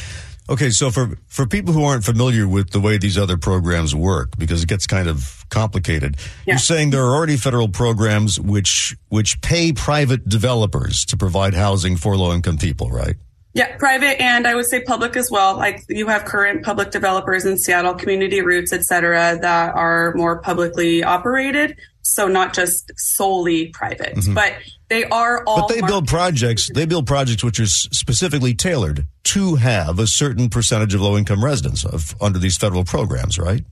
Okay, 0.48 0.70
so 0.70 0.92
for, 0.92 1.18
for 1.28 1.48
people 1.48 1.74
who 1.74 1.84
aren't 1.86 2.04
familiar 2.04 2.48
with 2.48 2.70
the 2.70 2.80
way 2.80 3.00
these 3.00 3.18
other 3.18 3.36
programs 3.36 3.96
work, 3.96 4.38
because 4.38 4.62
it 4.62 4.70
gets 4.70 4.86
kind 4.86 5.08
of 5.08 5.44
complicated, 5.50 6.18
yeah. 6.46 6.54
you're 6.54 6.60
saying 6.60 6.92
there 6.92 7.04
are 7.04 7.16
already 7.16 7.36
federal 7.36 7.68
programs 7.68 8.40
which 8.40 8.96
which 9.10 9.42
pay 9.42 9.74
private 9.74 10.30
developers 10.30 11.06
to 11.06 11.18
provide 11.18 11.56
housing 11.56 11.98
for 11.98 12.16
low 12.16 12.32
income 12.32 12.60
people, 12.60 12.92
right? 12.92 13.16
Yeah, 13.56 13.78
private 13.78 14.22
and 14.22 14.46
I 14.46 14.54
would 14.54 14.66
say 14.66 14.82
public 14.82 15.16
as 15.16 15.32
well. 15.32 15.56
Like 15.56 15.86
you 15.88 16.08
have 16.08 16.26
current 16.26 16.64
public 16.66 16.92
developers 16.92 17.46
in 17.46 17.58
Seattle, 17.58 17.94
Community 17.94 18.42
Roots, 18.42 18.74
et 18.74 18.84
cetera, 18.84 19.40
that 19.42 19.74
are 19.74 20.14
more 20.14 20.42
publicly 20.42 21.06
operated. 21.06 21.78
So 22.02 22.28
not 22.28 22.54
just 22.54 22.92
solely 22.98 23.70
private, 23.70 24.16
mm-hmm. 24.16 24.34
but 24.34 24.54
they 24.90 25.06
are 25.06 25.42
all. 25.46 25.68
But 25.68 25.74
they 25.74 25.82
build 25.82 26.06
projects. 26.08 26.70
They 26.72 26.86
build 26.86 27.08
projects 27.08 27.46
which 27.46 27.60
are 27.62 27.66
specifically 27.66 28.54
tailored 28.54 29.08
to 29.24 29.56
have 29.56 30.00
a 30.00 30.06
certain 30.06 30.50
percentage 30.50 30.94
of 30.94 31.00
low 31.00 31.18
income 31.18 31.44
residents 31.44 31.86
of 31.86 32.14
under 32.22 32.38
these 32.38 32.58
federal 32.58 32.84
programs, 32.84 33.40
right? 33.40 33.64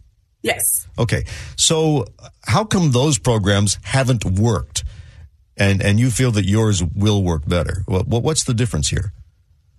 Yes. 0.41 0.87
Okay. 0.97 1.25
So 1.57 2.05
how 2.43 2.63
come 2.63 2.91
those 2.91 3.19
programs 3.19 3.77
haven't 3.83 4.23
worked, 4.23 4.85
and 5.57 5.83
and 5.83 5.99
you 5.99 6.09
feel 6.09 6.31
that 6.31 6.45
yours 6.45 6.81
will 6.81 7.21
work 7.21 7.45
better? 7.45 7.83
What, 7.85 8.07
what's 8.07 8.45
the 8.45 8.53
difference 8.53 8.89
here? 8.89 9.11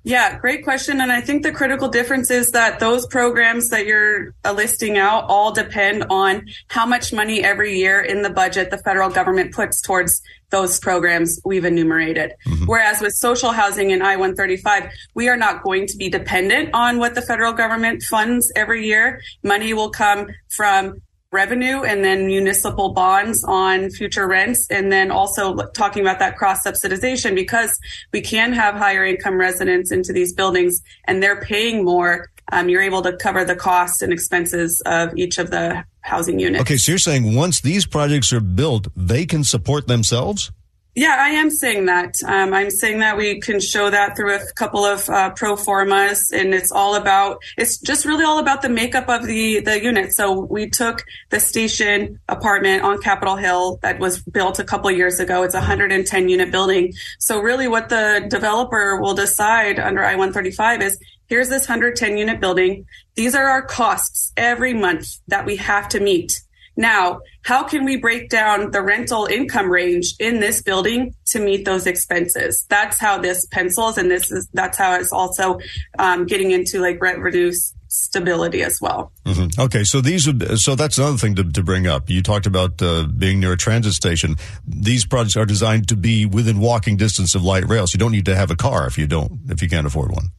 Yeah, 0.06 0.38
great 0.38 0.64
question. 0.64 1.00
And 1.00 1.10
I 1.10 1.22
think 1.22 1.42
the 1.42 1.50
critical 1.50 1.88
difference 1.88 2.30
is 2.30 2.50
that 2.50 2.78
those 2.78 3.06
programs 3.06 3.70
that 3.70 3.86
you're 3.86 4.34
uh, 4.44 4.52
listing 4.52 4.98
out 4.98 5.24
all 5.28 5.50
depend 5.50 6.04
on 6.10 6.46
how 6.68 6.84
much 6.84 7.10
money 7.10 7.42
every 7.42 7.78
year 7.78 8.02
in 8.02 8.20
the 8.20 8.28
budget 8.28 8.70
the 8.70 8.76
federal 8.76 9.08
government 9.08 9.54
puts 9.54 9.80
towards 9.80 10.20
those 10.50 10.78
programs 10.78 11.40
we've 11.44 11.64
enumerated. 11.64 12.34
Mm-hmm. 12.46 12.66
Whereas 12.66 13.00
with 13.00 13.14
social 13.14 13.50
housing 13.50 13.90
in 13.90 14.02
I 14.02 14.16
135, 14.16 14.90
we 15.14 15.30
are 15.30 15.38
not 15.38 15.64
going 15.64 15.86
to 15.86 15.96
be 15.96 16.10
dependent 16.10 16.74
on 16.74 16.98
what 16.98 17.14
the 17.14 17.22
federal 17.22 17.54
government 17.54 18.02
funds 18.02 18.52
every 18.54 18.86
year. 18.86 19.22
Money 19.42 19.72
will 19.72 19.90
come 19.90 20.28
from 20.50 21.00
revenue 21.34 21.82
and 21.82 22.02
then 22.04 22.26
municipal 22.26 22.92
bonds 22.92 23.44
on 23.44 23.90
future 23.90 24.26
rents. 24.26 24.66
And 24.70 24.90
then 24.90 25.10
also 25.10 25.56
talking 25.72 26.00
about 26.02 26.20
that 26.20 26.36
cross 26.36 26.64
subsidization 26.64 27.34
because 27.34 27.78
we 28.12 28.20
can 28.20 28.52
have 28.52 28.76
higher 28.76 29.04
income 29.04 29.38
residents 29.38 29.92
into 29.92 30.12
these 30.12 30.32
buildings 30.32 30.80
and 31.04 31.22
they're 31.22 31.40
paying 31.40 31.84
more. 31.84 32.30
Um, 32.52 32.68
you're 32.68 32.82
able 32.82 33.02
to 33.02 33.16
cover 33.16 33.44
the 33.44 33.56
costs 33.56 34.00
and 34.02 34.12
expenses 34.12 34.80
of 34.86 35.16
each 35.16 35.38
of 35.38 35.50
the 35.50 35.84
housing 36.00 36.38
units. 36.38 36.62
Okay, 36.62 36.76
so 36.76 36.92
you're 36.92 36.98
saying 36.98 37.34
once 37.34 37.60
these 37.60 37.86
projects 37.86 38.32
are 38.32 38.40
built, 38.40 38.88
they 38.94 39.26
can 39.26 39.44
support 39.44 39.88
themselves? 39.88 40.52
Yeah, 40.96 41.16
I 41.18 41.30
am 41.30 41.50
saying 41.50 41.86
that. 41.86 42.14
Um, 42.24 42.54
I'm 42.54 42.70
saying 42.70 43.00
that 43.00 43.16
we 43.16 43.40
can 43.40 43.58
show 43.58 43.90
that 43.90 44.16
through 44.16 44.36
a 44.36 44.52
couple 44.54 44.84
of 44.84 45.10
uh, 45.10 45.30
pro 45.30 45.56
formas, 45.56 46.30
and 46.30 46.54
it's 46.54 46.70
all 46.70 46.94
about. 46.94 47.42
It's 47.58 47.78
just 47.78 48.04
really 48.04 48.24
all 48.24 48.38
about 48.38 48.62
the 48.62 48.68
makeup 48.68 49.08
of 49.08 49.26
the 49.26 49.58
the 49.58 49.82
unit. 49.82 50.12
So 50.14 50.38
we 50.38 50.70
took 50.70 51.04
the 51.30 51.40
station 51.40 52.20
apartment 52.28 52.84
on 52.84 53.02
Capitol 53.02 53.34
Hill 53.34 53.80
that 53.82 53.98
was 53.98 54.22
built 54.22 54.60
a 54.60 54.64
couple 54.64 54.88
years 54.92 55.18
ago. 55.18 55.42
It's 55.42 55.54
a 55.54 55.58
110 55.58 56.28
unit 56.28 56.52
building. 56.52 56.92
So 57.18 57.40
really, 57.40 57.66
what 57.66 57.88
the 57.88 58.26
developer 58.30 59.00
will 59.00 59.14
decide 59.14 59.80
under 59.80 60.04
I-135 60.04 60.80
is 60.80 60.96
here's 61.26 61.48
this 61.48 61.62
110 61.62 62.16
unit 62.16 62.40
building. 62.40 62.86
These 63.16 63.34
are 63.34 63.46
our 63.46 63.62
costs 63.62 64.32
every 64.36 64.74
month 64.74 65.08
that 65.26 65.44
we 65.44 65.56
have 65.56 65.88
to 65.88 65.98
meet 65.98 66.43
now, 66.76 67.20
how 67.42 67.64
can 67.64 67.84
we 67.84 67.96
break 67.96 68.28
down 68.28 68.70
the 68.70 68.82
rental 68.82 69.26
income 69.26 69.70
range 69.70 70.14
in 70.18 70.40
this 70.40 70.62
building 70.62 71.14
to 71.28 71.38
meet 71.38 71.64
those 71.64 71.86
expenses? 71.86 72.66
That's 72.68 72.98
how 72.98 73.18
this 73.18 73.46
pencils, 73.46 73.96
and 73.98 74.10
this 74.10 74.30
is 74.30 74.48
that's 74.52 74.76
how 74.76 74.94
it's 74.94 75.12
also 75.12 75.60
um, 75.98 76.26
getting 76.26 76.50
into 76.50 76.80
like 76.80 77.00
rent 77.00 77.20
reduce 77.20 77.74
stability 77.88 78.62
as 78.62 78.78
well. 78.80 79.12
Mm-hmm. 79.24 79.60
Okay, 79.60 79.84
so 79.84 80.00
these 80.00 80.26
would 80.26 80.58
so 80.58 80.74
that's 80.74 80.98
another 80.98 81.16
thing 81.16 81.36
to, 81.36 81.44
to 81.44 81.62
bring 81.62 81.86
up. 81.86 82.10
You 82.10 82.22
talked 82.22 82.46
about 82.46 82.82
uh, 82.82 83.06
being 83.06 83.40
near 83.40 83.52
a 83.52 83.56
transit 83.56 83.92
station. 83.92 84.36
These 84.66 85.06
projects 85.06 85.36
are 85.36 85.46
designed 85.46 85.88
to 85.88 85.96
be 85.96 86.26
within 86.26 86.58
walking 86.58 86.96
distance 86.96 87.34
of 87.34 87.44
light 87.44 87.68
rail, 87.68 87.86
so 87.86 87.94
you 87.94 88.00
don't 88.00 88.12
need 88.12 88.26
to 88.26 88.36
have 88.36 88.50
a 88.50 88.56
car 88.56 88.86
if 88.86 88.98
you 88.98 89.06
don't 89.06 89.40
if 89.48 89.62
you 89.62 89.68
can't 89.68 89.86
afford 89.86 90.10
one. 90.10 90.30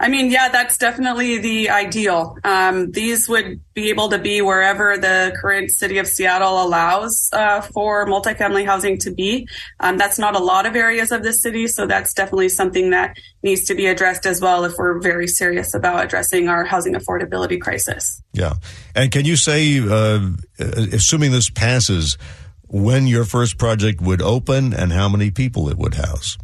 I 0.00 0.08
mean, 0.08 0.30
yeah, 0.30 0.48
that's 0.48 0.76
definitely 0.76 1.38
the 1.38 1.70
ideal. 1.70 2.36
Um, 2.42 2.90
these 2.90 3.28
would 3.28 3.60
be 3.74 3.90
able 3.90 4.08
to 4.08 4.18
be 4.18 4.42
wherever 4.42 4.98
the 4.98 5.36
current 5.40 5.70
city 5.70 5.98
of 5.98 6.08
Seattle 6.08 6.62
allows 6.62 7.30
uh, 7.32 7.60
for 7.60 8.04
multifamily 8.06 8.66
housing 8.66 8.98
to 8.98 9.12
be. 9.12 9.48
Um, 9.78 9.96
that's 9.96 10.18
not 10.18 10.34
a 10.34 10.40
lot 10.40 10.66
of 10.66 10.74
areas 10.74 11.12
of 11.12 11.22
the 11.22 11.32
city, 11.32 11.68
so 11.68 11.86
that's 11.86 12.12
definitely 12.12 12.48
something 12.48 12.90
that 12.90 13.16
needs 13.44 13.64
to 13.64 13.74
be 13.74 13.86
addressed 13.86 14.26
as 14.26 14.40
well 14.40 14.64
if 14.64 14.74
we're 14.76 15.00
very 15.00 15.28
serious 15.28 15.74
about 15.74 16.04
addressing 16.04 16.48
our 16.48 16.64
housing 16.64 16.94
affordability 16.94 17.60
crisis. 17.60 18.20
Yeah, 18.32 18.54
and 18.96 19.12
can 19.12 19.24
you 19.24 19.36
say, 19.36 19.78
uh, 19.78 20.28
assuming 20.58 21.30
this 21.30 21.50
passes, 21.50 22.18
when 22.66 23.06
your 23.06 23.24
first 23.24 23.58
project 23.58 24.00
would 24.00 24.20
open 24.20 24.74
and 24.74 24.92
how 24.92 25.08
many 25.08 25.30
people 25.30 25.68
it 25.68 25.78
would 25.78 25.94
house? 25.94 26.36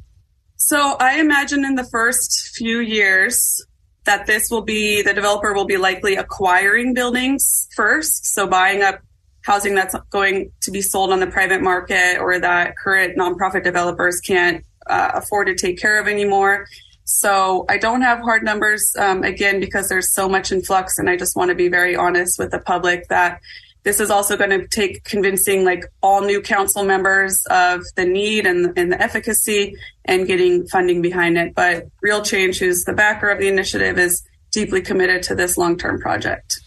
So 0.71 0.95
I 1.01 1.19
imagine 1.19 1.65
in 1.65 1.75
the 1.75 1.83
first 1.83 2.55
few 2.55 2.79
years 2.79 3.61
that 4.05 4.27
this 4.27 4.51
will 4.53 4.63
be 4.63 5.03
the 5.03 5.13
developer 5.13 5.53
will 5.53 5.65
be 5.65 5.77
likely 5.77 6.15
acquiring 6.15 6.95
buildings 6.95 7.67
first, 7.75 8.27
so 8.27 8.47
buying 8.47 8.81
up 8.81 9.01
housing 9.45 9.75
that's 9.75 9.97
going 10.11 10.53
to 10.61 10.71
be 10.71 10.81
sold 10.81 11.11
on 11.11 11.19
the 11.19 11.27
private 11.27 11.61
market 11.61 12.19
or 12.21 12.39
that 12.39 12.77
current 12.77 13.19
nonprofit 13.19 13.65
developers 13.65 14.21
can't 14.21 14.65
uh, 14.87 15.11
afford 15.15 15.49
to 15.49 15.57
take 15.57 15.77
care 15.77 16.01
of 16.01 16.07
anymore. 16.07 16.69
So 17.03 17.65
I 17.69 17.77
don't 17.77 18.03
have 18.03 18.21
hard 18.21 18.45
numbers 18.45 18.95
um, 18.97 19.25
again 19.25 19.59
because 19.59 19.89
there's 19.89 20.15
so 20.15 20.29
much 20.29 20.53
in 20.53 20.63
flux, 20.63 21.01
and 21.01 21.11
I 21.11 21.17
just 21.17 21.35
want 21.35 21.49
to 21.49 21.57
be 21.57 21.67
very 21.67 21.97
honest 21.97 22.39
with 22.39 22.53
the 22.53 22.61
public 22.61 23.09
that 23.09 23.41
this 23.83 24.01
is 24.01 24.11
also 24.11 24.37
going 24.37 24.51
to 24.51 24.67
take 24.69 25.05
convincing 25.05 25.65
like 25.65 25.85
all 26.03 26.23
new 26.23 26.41
council 26.41 26.85
members 26.85 27.45
of 27.51 27.83
the 27.97 28.05
need 28.05 28.47
and, 28.47 28.77
and 28.77 28.93
the 28.93 29.01
efficacy 29.01 29.75
and 30.05 30.27
getting 30.27 30.67
funding 30.67 31.01
behind 31.03 31.39
it. 31.39 31.55
But 31.55 31.89
Real 32.03 32.23
Change, 32.23 32.59
who's 32.59 32.85
the 32.85 32.93
backer 32.93 33.31
of 33.31 33.39
the 33.39 33.49
initiative, 33.49 33.99
is 33.99 34.23
deeply 34.51 34.83
committed 34.83 35.23
to 35.25 35.35
this 35.35 35.57
long 35.57 35.77
term 35.77 36.01
project. 36.01 36.61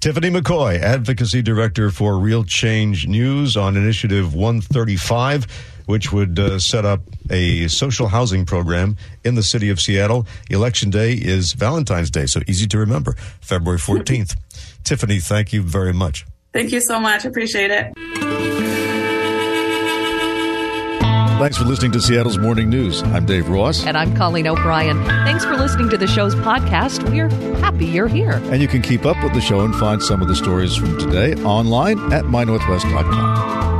Tiffani 0.00 0.36
McCoy, 0.36 0.78
Advocacy 0.78 1.40
Director 1.40 1.90
for 1.90 2.18
Real 2.18 2.44
Change 2.44 3.06
News 3.06 3.56
on 3.56 3.74
Initiative 3.76 4.34
135, 4.34 5.46
which 5.86 6.12
would 6.12 6.38
uh, 6.38 6.58
set 6.58 6.84
up 6.84 7.00
a 7.30 7.68
social 7.68 8.08
housing 8.08 8.44
program 8.44 8.96
in 9.24 9.34
the 9.34 9.42
city 9.42 9.70
of 9.70 9.80
Seattle. 9.80 10.26
Election 10.50 10.90
Day 10.90 11.14
is 11.14 11.54
Valentine's 11.54 12.10
Day, 12.10 12.26
so 12.26 12.40
easy 12.46 12.66
to 12.66 12.78
remember, 12.78 13.12
February 13.40 13.78
14th. 13.78 14.36
Tiffany, 14.84 15.20
thank 15.20 15.54
you 15.54 15.62
very 15.62 15.94
much. 15.94 16.26
Thank 16.54 16.72
you 16.72 16.80
so 16.80 16.98
much. 17.00 17.24
Appreciate 17.24 17.70
it. 17.70 17.92
Thanks 21.36 21.58
for 21.58 21.64
listening 21.64 21.90
to 21.92 22.00
Seattle's 22.00 22.38
Morning 22.38 22.70
News. 22.70 23.02
I'm 23.02 23.26
Dave 23.26 23.48
Ross. 23.48 23.84
And 23.84 23.98
I'm 23.98 24.14
Colleen 24.14 24.46
O'Brien. 24.46 25.04
Thanks 25.04 25.44
for 25.44 25.56
listening 25.56 25.90
to 25.90 25.98
the 25.98 26.06
show's 26.06 26.34
podcast. 26.36 27.10
We're 27.10 27.28
happy 27.58 27.86
you're 27.86 28.06
here. 28.06 28.40
And 28.44 28.62
you 28.62 28.68
can 28.68 28.82
keep 28.82 29.04
up 29.04 29.20
with 29.22 29.34
the 29.34 29.40
show 29.40 29.64
and 29.64 29.74
find 29.74 30.00
some 30.00 30.22
of 30.22 30.28
the 30.28 30.36
stories 30.36 30.76
from 30.76 30.96
today 30.96 31.34
online 31.42 31.98
at 32.12 32.24
mynorthwest.com. 32.24 33.73